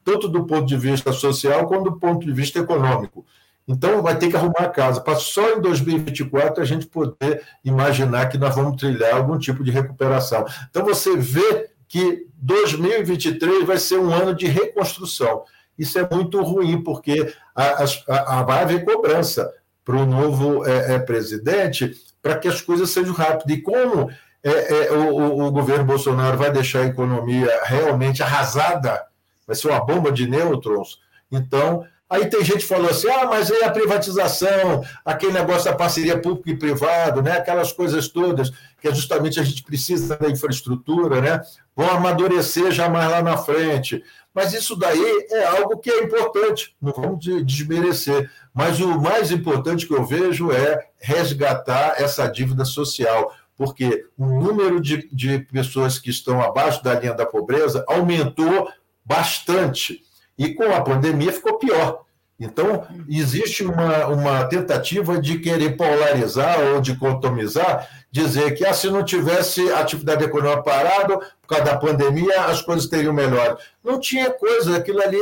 tanto 0.04 0.28
do 0.28 0.46
ponto 0.46 0.66
de 0.66 0.78
vista 0.78 1.12
social 1.12 1.68
quanto 1.68 1.92
do 1.92 2.00
ponto 2.00 2.26
de 2.26 2.32
vista 2.32 2.58
econômico. 2.60 3.26
Então, 3.68 4.02
vai 4.02 4.18
ter 4.18 4.30
que 4.30 4.36
arrumar 4.36 4.62
a 4.62 4.70
casa, 4.70 5.02
para 5.02 5.16
só 5.16 5.56
em 5.56 5.62
2024 5.62 6.64
a 6.64 6.66
gente 6.66 6.88
poder 6.88 7.44
imaginar 7.66 8.28
que 8.28 8.38
nós 8.38 8.56
vamos 8.56 8.78
trilhar 8.78 9.16
algum 9.16 9.38
tipo 9.38 9.64
de 9.64 9.72
recuperação. 9.72 10.46
Então, 10.70 10.86
você 10.86 11.18
vê 11.18 11.70
que 11.88 12.28
2023 12.38 13.66
vai 13.66 13.78
ser 13.78 14.00
um 14.00 14.14
ano 14.14 14.34
de 14.34 14.48
reconstrução. 14.48 15.44
Isso 15.78 16.00
é 16.00 16.08
muito 16.10 16.42
ruim, 16.42 16.82
porque 16.82 17.34
a, 17.56 17.84
a, 18.08 18.40
a 18.40 18.44
vai 18.44 18.64
haver 18.64 18.86
cobrança 18.86 19.52
para 19.84 19.96
o 19.96 20.06
novo 20.06 20.66
é, 20.66 20.96
é, 20.96 21.00
presidente 21.00 21.94
para 22.22 22.38
que 22.38 22.48
as 22.48 22.62
coisas 22.62 22.90
sejam 22.90 23.14
rápidas. 23.14 23.58
E 23.58 23.62
como 23.62 24.10
é, 24.44 24.88
é 24.88 24.92
o, 24.92 25.46
o, 25.46 25.52
governo 25.52 25.86
Bolsonaro 25.86 26.38
vai 26.38 26.52
deixar 26.52 26.82
a 26.82 26.88
economia 26.88 27.50
realmente 27.64 28.22
arrasada, 28.22 29.06
vai 29.46 29.56
ser 29.56 29.70
uma 29.70 29.84
bomba 29.84 30.12
de 30.12 30.28
nêutrons, 30.28 31.00
então 31.32 31.86
Aí 32.10 32.28
tem 32.28 32.43
gente 32.43 32.60
que 32.60 32.67
falou 32.67 32.89
assim: 32.89 33.10
ah, 33.10 33.26
mas 33.26 33.52
aí 33.52 33.63
a 33.63 33.72
privatização, 33.72 34.84
aquele 35.04 35.34
negócio 35.34 35.65
da 35.65 35.76
parceria 35.76 36.20
público 36.20 36.50
e 36.50 36.58
privado, 36.58 37.22
né? 37.22 37.34
aquelas 37.34 37.72
coisas 37.72 38.08
todas, 38.08 38.50
que 38.80 38.88
é 38.88 38.96
justamente 38.96 39.39
a 39.39 39.43
gente 39.43 39.63
precisa 39.63 40.15
da 40.15 40.30
infraestrutura, 40.30 41.20
né? 41.20 41.41
vão 41.76 41.89
amadurecer 41.89 42.72
já 42.72 42.88
mais 42.88 43.10
lá 43.10 43.22
na 43.22 43.38
frente. 43.38 44.04
Mas 44.34 44.54
isso 44.54 44.76
daí 44.76 45.28
é 45.32 45.46
algo 45.46 45.80
que 45.80 45.89
é 45.89 46.04
importante, 46.04 46.76
não 46.82 46.93
vamos 46.93 47.26
desmerecer. 47.43 48.30
Mas 48.54 48.80
o 48.80 49.00
mais 49.02 49.32
importante 49.32 49.86
que 49.86 49.93
eu 49.93 50.06
vejo 50.06 50.52
é 50.52 50.88
resgatar 51.00 51.96
essa 51.98 52.28
dívida 52.28 52.63
social, 52.63 53.34
porque 53.56 54.06
o 54.17 54.26
número 54.26 54.80
de, 54.80 55.10
de 55.12 55.39
pessoas 55.39 56.00
que 56.00 56.10
estão 56.10 56.41
abaixo 56.41 56.84
da 56.84 57.00
linha 57.00 57.13
da 57.13 57.26
pobreza 57.26 57.84
aumentou 57.88 58.70
bastante. 59.04 60.04
E 60.38 60.54
com 60.54 60.71
a 60.71 60.82
pandemia 60.82 61.32
ficou 61.32 61.58
pior. 61.58 62.06
Então, 62.39 62.86
existe 63.10 63.63
uma, 63.63 64.06
uma 64.08 64.45
tentativa 64.45 65.19
de 65.19 65.39
querer 65.39 65.76
polarizar 65.76 66.60
ou 66.60 66.80
dicotomizar, 66.80 67.89
dizer 68.12 68.52
que 68.52 68.63
ah, 68.63 68.73
se 68.73 68.91
não 68.91 69.04
tivesse 69.04 69.71
atividade 69.71 70.23
econômica 70.23 70.62
parada, 70.62 71.17
por 71.17 71.47
causa 71.47 71.65
da 71.65 71.78
pandemia, 71.78 72.41
as 72.45 72.62
coisas 72.62 72.88
teriam 72.88 73.12
melhor. 73.12 73.58
Não 73.84 74.00
tinha 74.00 74.30
coisa, 74.30 74.78
aquilo 74.78 75.02
ali 75.02 75.17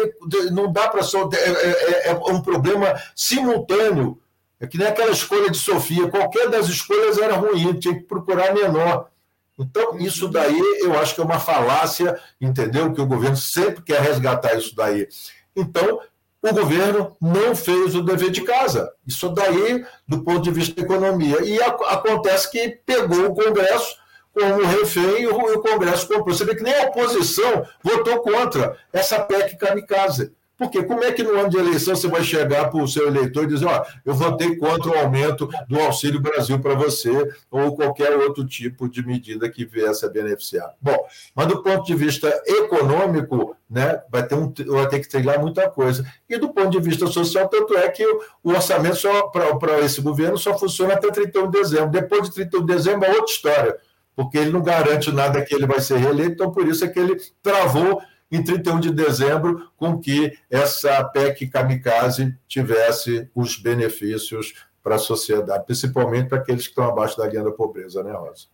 não 0.52 0.70
dá 0.72 0.90
para 0.90 1.04
ser. 1.04 1.18
É, 1.34 2.10
é, 2.10 2.10
é, 2.10 2.14
um 2.14 2.42
problema 2.42 2.94
simultâneo. 3.16 4.20
É 4.60 4.68
que 4.68 4.78
nem 4.78 4.88
aquela 4.88 5.12
escolha 5.12 5.50
de 5.50 5.58
Sofia, 5.58 6.10
qualquer 6.10 6.50
das 6.50 6.68
escolhas 6.68 7.18
era 7.18 7.36
ruim, 7.36 7.80
tinha 7.80 7.94
que 7.94 8.04
procurar 8.04 8.54
menor. 8.54 9.10
Então, 9.58 9.98
isso 9.98 10.28
daí 10.28 10.60
eu 10.82 10.98
acho 11.00 11.16
que 11.16 11.22
é 11.22 11.24
uma 11.24 11.40
falácia, 11.40 12.20
entendeu? 12.40 12.92
Que 12.92 13.02
o 13.02 13.08
governo 13.08 13.38
sempre 13.38 13.82
quer 13.84 14.02
resgatar 14.02 14.56
isso 14.56 14.76
daí. 14.76 15.08
Então, 15.56 16.02
o 16.42 16.54
governo 16.54 17.16
não 17.22 17.56
fez 17.56 17.96
o 17.96 18.04
dever 18.04 18.30
de 18.30 18.42
casa. 18.42 18.92
Isso 19.08 19.30
daí, 19.30 19.86
do 20.08 20.24
ponto 20.24 20.42
de 20.42 20.52
vista 20.52 20.76
da 20.76 20.82
economia. 20.84 21.42
E 21.44 21.60
a, 21.62 21.68
acontece 21.68 22.52
que 22.52 22.80
pegou 22.86 23.28
o 23.28 23.34
Congresso 23.34 23.96
como 24.34 24.66
refém 24.66 25.22
e 25.22 25.28
o, 25.28 25.38
o 25.38 25.62
Congresso 25.62 26.08
comprou. 26.08 26.36
Você 26.36 26.44
vê 26.44 26.56
que 26.56 26.64
nem 26.64 26.76
a 26.76 26.88
oposição 26.88 27.66
votou 27.82 28.20
contra 28.20 28.78
essa 28.92 29.20
PEC 29.20 29.58
kamikaze. 29.58 30.34
Porque 30.58 30.84
como 30.84 31.04
é 31.04 31.12
que 31.12 31.22
no 31.22 31.38
ano 31.38 31.50
de 31.50 31.58
eleição 31.58 31.96
você 31.96 32.08
vai 32.08 32.24
chegar 32.24 32.70
para 32.70 32.82
o 32.82 32.88
seu 32.88 33.08
eleitor 33.08 33.44
e 33.44 33.48
dizer, 33.48 33.66
ó, 33.66 33.84
eu 34.06 34.14
votei 34.14 34.56
contra 34.56 34.90
o 34.90 34.98
aumento 34.98 35.50
do 35.68 35.80
Auxílio 35.80 36.22
Brasil 36.22 36.60
para 36.60 36.74
você, 36.76 37.30
ou 37.52 37.76
qualquer 37.76 38.16
outro 38.18 38.46
tipo 38.46 38.88
de 38.88 39.06
medida 39.06 39.50
que 39.50 39.66
viesse 39.66 40.06
a 40.06 40.10
beneficiar? 40.10 40.74
Bom, 40.82 40.98
mas 41.36 41.48
do 41.48 41.62
ponto 41.62 41.86
de 41.86 41.94
vista 41.94 42.30
econômico, 42.48 43.56
né, 43.70 44.02
vai 44.10 44.26
ter, 44.26 44.36
um, 44.36 44.54
vai 44.68 44.88
ter 44.88 45.00
que 45.00 45.10
trilhar 45.10 45.40
muita 45.40 45.70
coisa. 45.70 46.06
E 46.30 46.38
do 46.38 46.54
ponto 46.54 46.70
de 46.70 46.80
vista 46.80 47.08
social, 47.08 47.50
tanto 47.50 47.76
é 47.78 47.90
que 47.90 48.06
o 48.44 48.52
orçamento 48.52 49.00
para 49.60 49.80
esse 49.82 50.02
governo 50.02 50.38
só 50.38 50.58
funciona 50.58 50.94
até 50.94 51.12
31 51.12 51.50
de 51.50 51.60
dezembro. 51.60 51.90
Depois 51.90 52.30
de 52.30 52.36
31 52.36 52.66
de 52.66 52.74
dezembro 52.74 53.06
é 53.06 53.10
outra 53.10 53.32
história, 53.32 53.78
porque 54.16 54.38
ele 54.38 54.52
não 54.52 54.62
garante 54.62 55.12
nada 55.12 55.44
que 55.44 55.54
ele 55.54 55.66
vai 55.66 55.82
ser 55.82 55.98
reeleito, 55.98 56.32
então 56.32 56.52
por 56.52 56.66
isso 56.68 56.86
é 56.86 56.88
que 56.88 57.00
ele 57.00 57.18
travou 57.44 58.02
em 58.36 58.44
31 58.44 58.80
de 58.80 58.92
dezembro, 58.92 59.72
com 59.78 60.00
que 60.00 60.38
essa 60.50 61.04
PEC 61.04 61.48
kamikaze 61.48 62.38
tivesse 62.48 63.30
os 63.34 63.58
benefícios 63.58 64.54
para 64.84 64.96
a 64.96 65.00
sociedade, 65.00 65.66
principalmente 65.66 66.30
para 66.30 66.38
aqueles 66.38 66.64
que 66.64 66.70
estão 66.70 66.84
abaixo 66.84 67.18
da 67.18 67.28
linha 67.28 67.44
da 67.44 67.52
pobreza, 67.52 68.04
né, 68.04 68.12
Rosa? 68.12 68.46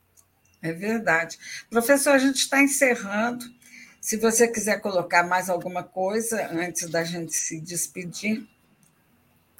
É 0.61 0.71
verdade. 0.71 1.37
Professor, 1.69 2.11
a 2.11 2.17
gente 2.17 2.37
está 2.37 2.61
encerrando. 2.61 3.43
Se 3.99 4.17
você 4.17 4.47
quiser 4.47 4.79
colocar 4.79 5.23
mais 5.23 5.49
alguma 5.49 5.83
coisa 5.83 6.49
antes 6.51 6.89
da 6.89 7.03
gente 7.03 7.33
se 7.33 7.59
despedir. 7.59 8.47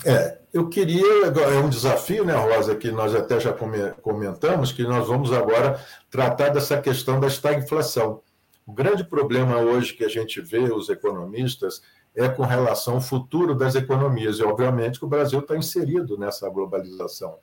É, 0.06 0.38
eu 0.54 0.70
queria, 0.70 1.06
é 1.26 1.60
um 1.60 1.70
desafio, 1.70 2.26
né, 2.26 2.34
Rosa, 2.34 2.76
que 2.76 2.90
nós 2.90 3.14
até 3.14 3.40
já 3.40 3.54
comentamos, 4.02 4.72
que 4.72 4.84
nós 4.84 5.08
vamos 5.08 5.32
agora 5.34 5.80
tratar 6.10 6.50
dessa 6.50 6.82
questão 6.82 7.20
da 7.20 7.28
estagflação. 7.28 8.22
O 8.66 8.74
grande 8.74 9.04
problema 9.04 9.58
hoje 9.58 9.94
que 9.94 10.04
a 10.04 10.10
gente 10.10 10.40
vê, 10.40 10.60
os 10.60 10.90
economistas, 10.90 11.82
é 12.16 12.28
com 12.28 12.44
relação 12.44 12.96
ao 12.96 13.02
futuro 13.02 13.56
das 13.56 13.76
economias. 13.76 14.40
E, 14.40 14.44
obviamente, 14.44 15.00
que 15.00 15.06
o 15.06 15.10
Brasil 15.10 15.40
está 15.40 15.58
inserido 15.58 16.18
nessa 16.18 16.50
globalização. 16.50 17.38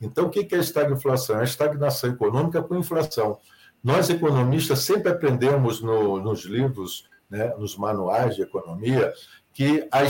Então, 0.00 0.26
o 0.26 0.30
que 0.30 0.54
é 0.54 0.58
a 0.58 0.60
estagflação? 0.60 1.36
É 1.36 1.40
a 1.40 1.44
estagnação 1.44 2.10
econômica 2.10 2.62
com 2.62 2.76
inflação. 2.76 3.38
Nós, 3.82 4.08
economistas, 4.08 4.80
sempre 4.80 5.10
aprendemos 5.10 5.80
no, 5.82 6.18
nos 6.18 6.44
livros, 6.44 7.08
né, 7.28 7.54
nos 7.58 7.76
manuais 7.76 8.36
de 8.36 8.42
economia, 8.42 9.12
que 9.52 9.88
a, 9.90 10.00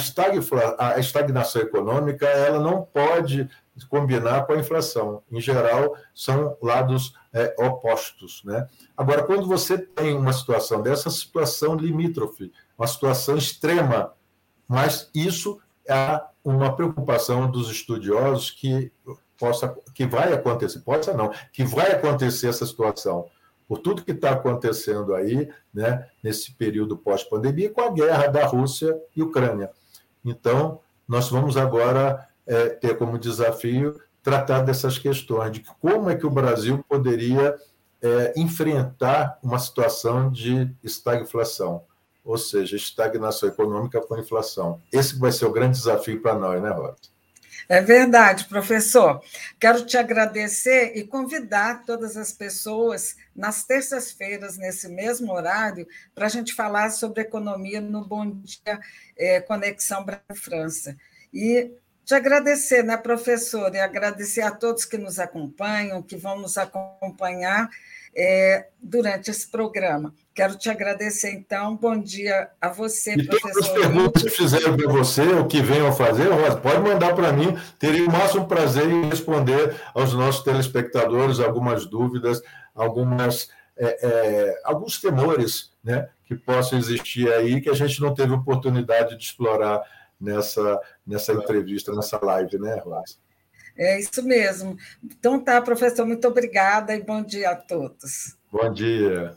a 0.78 0.98
estagnação 0.98 1.62
econômica 1.62 2.26
ela 2.26 2.58
não 2.58 2.82
pode 2.82 3.48
combinar 3.88 4.46
com 4.46 4.52
a 4.52 4.58
inflação. 4.58 5.22
Em 5.30 5.40
geral, 5.40 5.96
são 6.14 6.56
lados 6.62 7.14
é, 7.32 7.54
opostos. 7.58 8.42
Né? 8.44 8.66
Agora, 8.96 9.22
quando 9.24 9.46
você 9.46 9.76
tem 9.76 10.14
uma 10.14 10.32
situação 10.32 10.80
dessa, 10.80 11.10
situação 11.10 11.74
limítrofe, 11.74 12.52
uma 12.78 12.86
situação 12.86 13.36
extrema, 13.36 14.12
mas 14.66 15.10
isso 15.14 15.60
é 15.86 16.20
uma 16.42 16.74
preocupação 16.74 17.50
dos 17.50 17.70
estudiosos 17.70 18.50
que 18.50 18.90
possa, 19.38 19.76
que 19.94 20.06
vai 20.06 20.32
acontecer, 20.32 20.80
possa 20.80 21.12
não, 21.12 21.32
que 21.52 21.64
vai 21.64 21.92
acontecer 21.92 22.48
essa 22.48 22.64
situação 22.64 23.26
por 23.68 23.78
tudo 23.78 24.04
que 24.04 24.12
está 24.12 24.30
acontecendo 24.30 25.14
aí, 25.14 25.48
né, 25.72 26.06
nesse 26.22 26.52
período 26.52 26.96
pós-pandemia, 26.96 27.70
com 27.70 27.80
a 27.80 27.90
guerra 27.90 28.26
da 28.28 28.46
Rússia 28.46 28.96
e 29.16 29.22
Ucrânia. 29.22 29.70
Então, 30.24 30.80
nós 31.08 31.28
vamos 31.28 31.56
agora 31.56 32.28
é, 32.46 32.68
ter 32.70 32.96
como 32.96 33.18
desafio 33.18 34.00
tratar 34.22 34.62
dessas 34.62 34.98
questões, 34.98 35.52
de 35.52 35.64
como 35.80 36.08
é 36.08 36.16
que 36.16 36.26
o 36.26 36.30
Brasil 36.30 36.82
poderia 36.88 37.54
é, 38.02 38.32
enfrentar 38.36 39.38
uma 39.42 39.58
situação 39.58 40.30
de 40.30 40.70
estagflação, 40.82 41.82
ou 42.24 42.38
seja, 42.38 42.74
estagnação 42.74 43.48
econômica 43.48 44.00
com 44.00 44.18
inflação. 44.18 44.80
Esse 44.90 45.18
vai 45.18 45.30
ser 45.30 45.44
o 45.44 45.52
grande 45.52 45.76
desafio 45.76 46.22
para 46.22 46.38
nós, 46.38 46.62
né, 46.62 46.70
Rosa? 46.70 47.13
É 47.68 47.80
verdade, 47.80 48.44
professor. 48.44 49.22
Quero 49.58 49.84
te 49.86 49.96
agradecer 49.96 50.92
e 50.96 51.04
convidar 51.04 51.82
todas 51.84 52.16
as 52.16 52.32
pessoas 52.32 53.16
nas 53.34 53.64
terças-feiras, 53.64 54.56
nesse 54.56 54.88
mesmo 54.88 55.32
horário, 55.32 55.86
para 56.14 56.26
a 56.26 56.28
gente 56.28 56.54
falar 56.54 56.90
sobre 56.90 57.22
economia 57.22 57.80
no 57.80 58.04
Bom 58.04 58.30
Dia 58.30 58.80
é, 59.16 59.40
Conexão 59.40 60.04
Brasil-França. 60.04 60.96
E 61.32 61.70
te 62.04 62.14
agradecer, 62.14 62.82
né, 62.84 62.98
professor, 62.98 63.74
e 63.74 63.80
agradecer 63.80 64.42
a 64.42 64.50
todos 64.50 64.84
que 64.84 64.98
nos 64.98 65.18
acompanham, 65.18 66.02
que 66.02 66.16
vão 66.16 66.38
nos 66.38 66.58
acompanhar 66.58 67.70
é, 68.16 68.68
durante 68.80 69.30
esse 69.30 69.50
programa. 69.50 70.14
Quero 70.34 70.56
te 70.56 70.68
agradecer, 70.68 71.32
então. 71.32 71.76
Bom 71.76 71.98
dia 71.98 72.50
a 72.60 72.68
você, 72.68 73.14
e 73.14 73.26
professor. 73.26 73.52
Todas 73.52 73.68
as 73.68 73.72
perguntas 73.72 74.22
que 74.22 74.30
fizeram 74.30 74.76
para 74.76 74.90
você, 74.90 75.22
ou 75.22 75.46
que 75.46 75.60
venham 75.60 75.92
fazer, 75.92 76.28
Rosa, 76.28 76.56
pode 76.56 76.80
mandar 76.80 77.14
para 77.14 77.32
mim. 77.32 77.56
Teria 77.78 78.04
o 78.04 78.10
máximo 78.10 78.46
prazer 78.46 78.88
em 78.88 79.08
responder 79.08 79.74
aos 79.94 80.12
nossos 80.12 80.42
telespectadores 80.42 81.40
algumas 81.40 81.86
dúvidas, 81.86 82.42
algumas, 82.74 83.48
é, 83.76 84.06
é, 84.06 84.60
alguns 84.64 85.00
temores 85.00 85.72
né, 85.82 86.08
que 86.24 86.34
possam 86.34 86.78
existir 86.78 87.32
aí, 87.32 87.60
que 87.60 87.70
a 87.70 87.74
gente 87.74 88.00
não 88.00 88.12
teve 88.12 88.32
oportunidade 88.32 89.16
de 89.16 89.24
explorar 89.24 89.82
nessa, 90.20 90.80
nessa 91.06 91.32
entrevista, 91.32 91.92
nessa 91.92 92.18
live, 92.24 92.58
né, 92.58 92.80
Rosa? 92.84 93.23
É 93.76 93.98
isso 93.98 94.22
mesmo. 94.22 94.76
Então 95.02 95.40
tá, 95.40 95.60
professor, 95.60 96.06
muito 96.06 96.26
obrigada 96.28 96.94
e 96.94 97.02
bom 97.02 97.22
dia 97.22 97.50
a 97.50 97.56
todos. 97.56 98.36
Bom 98.50 98.72
dia. 98.72 99.34